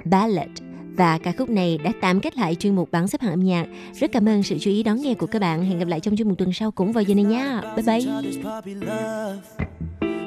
[0.04, 0.71] Ballad.
[0.97, 3.65] và ca khúc này đã tạm kết lại chuyên mục bảng xếp hạng âm nhạc.
[3.93, 5.65] Rất cảm ơn sự chú ý đón nghe của các bạn.
[5.65, 7.61] Hẹn gặp lại trong chuyên mục tuần sau cũng vào giờ này nha.
[7.75, 8.01] Bye bye.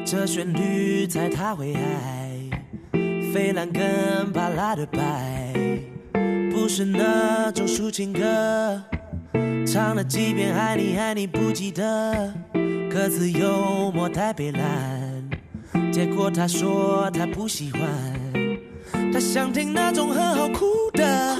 [0.06, 2.50] 这旋律猜他会爱，
[3.32, 5.52] 飞兰跟巴拉的白，
[6.50, 8.82] 不是那种抒情歌，
[9.66, 12.34] 唱了几遍爱你爱你不记得，
[12.90, 15.30] 歌词幽默太悲蓝，
[15.92, 17.80] 结果他说他不喜欢，
[19.13, 21.37] 他想听那种很好哭的，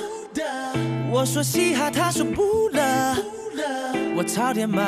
[1.11, 3.15] 我说嘻哈，他说不了。
[4.17, 4.81] 我朝天骂，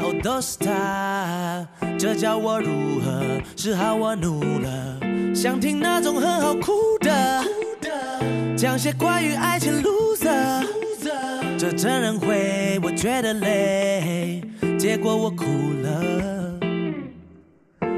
[0.00, 1.64] 哦都是他，
[1.96, 3.22] 这叫我如何
[3.56, 3.94] 是好？
[3.94, 4.98] 我怒了，
[5.32, 7.44] 想听那种很好哭的，
[8.56, 10.66] 讲些关于爱情 loser，
[11.56, 14.42] 这真人会我觉得累，
[14.76, 15.44] 结果我哭
[15.82, 16.58] 了。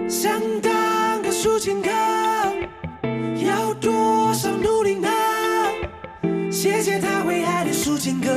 [0.07, 1.91] 想当个抒情歌，
[3.43, 5.09] 要多少努力呢？
[6.51, 8.30] 谢谢他会爱的抒情歌。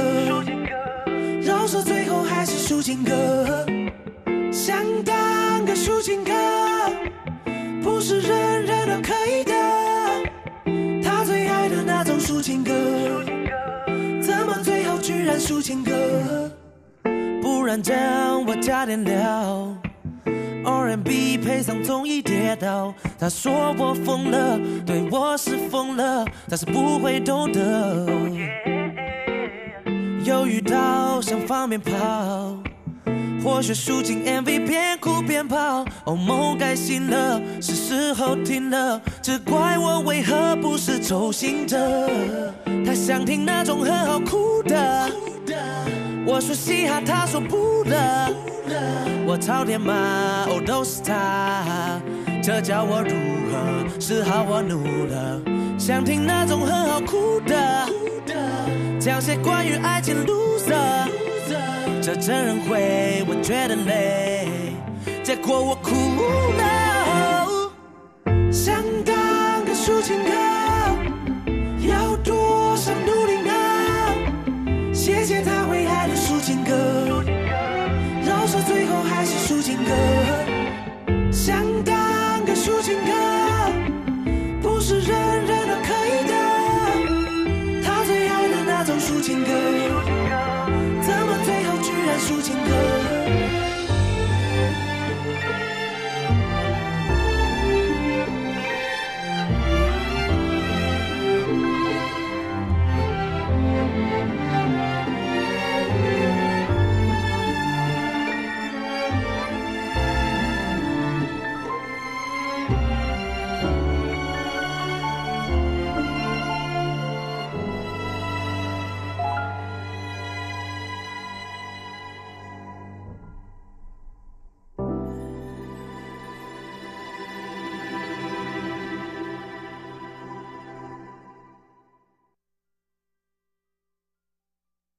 [1.42, 3.66] 饶舌最后还是抒情歌，
[4.52, 6.34] 想当个抒情歌，
[7.82, 9.54] 不是人人都可以的。
[11.04, 12.74] 他最爱的那种抒情歌，
[14.22, 16.52] 怎么最后居然抒情歌？
[17.42, 19.74] 不然这样我加点料
[20.68, 22.94] ，R&B 配上综艺跌倒。
[23.18, 28.06] 他说我疯了，对我是疯了，但是不会懂得。
[30.24, 32.58] 又遇到想放鞭炮，
[33.42, 35.86] 或许抒情 MV 边哭边跑。
[36.04, 42.10] 哦，梦该醒了，是时候停了，只怪我为何不是周星哲。
[42.86, 45.10] 他想听那种很好哭的，
[46.30, 48.30] 我说嘻哈，他说不了。
[49.26, 49.94] 我朝天骂，
[50.50, 52.02] 哦都是他，
[52.44, 53.16] 这叫我如
[53.50, 53.56] 何
[53.98, 54.44] 是好？
[54.44, 55.42] 我怒了，
[55.80, 57.88] 想听那种很好哭的。
[59.00, 61.08] 讲些关于爱情 loser，
[62.02, 64.74] 这真人会我觉得累，
[65.24, 65.96] 结果我哭
[66.58, 67.48] 了。
[68.52, 70.32] 想当个抒情歌，
[71.88, 74.94] 要多少努力呢？
[74.94, 75.57] 谢谢他
[81.32, 83.47] 想当个抒情歌。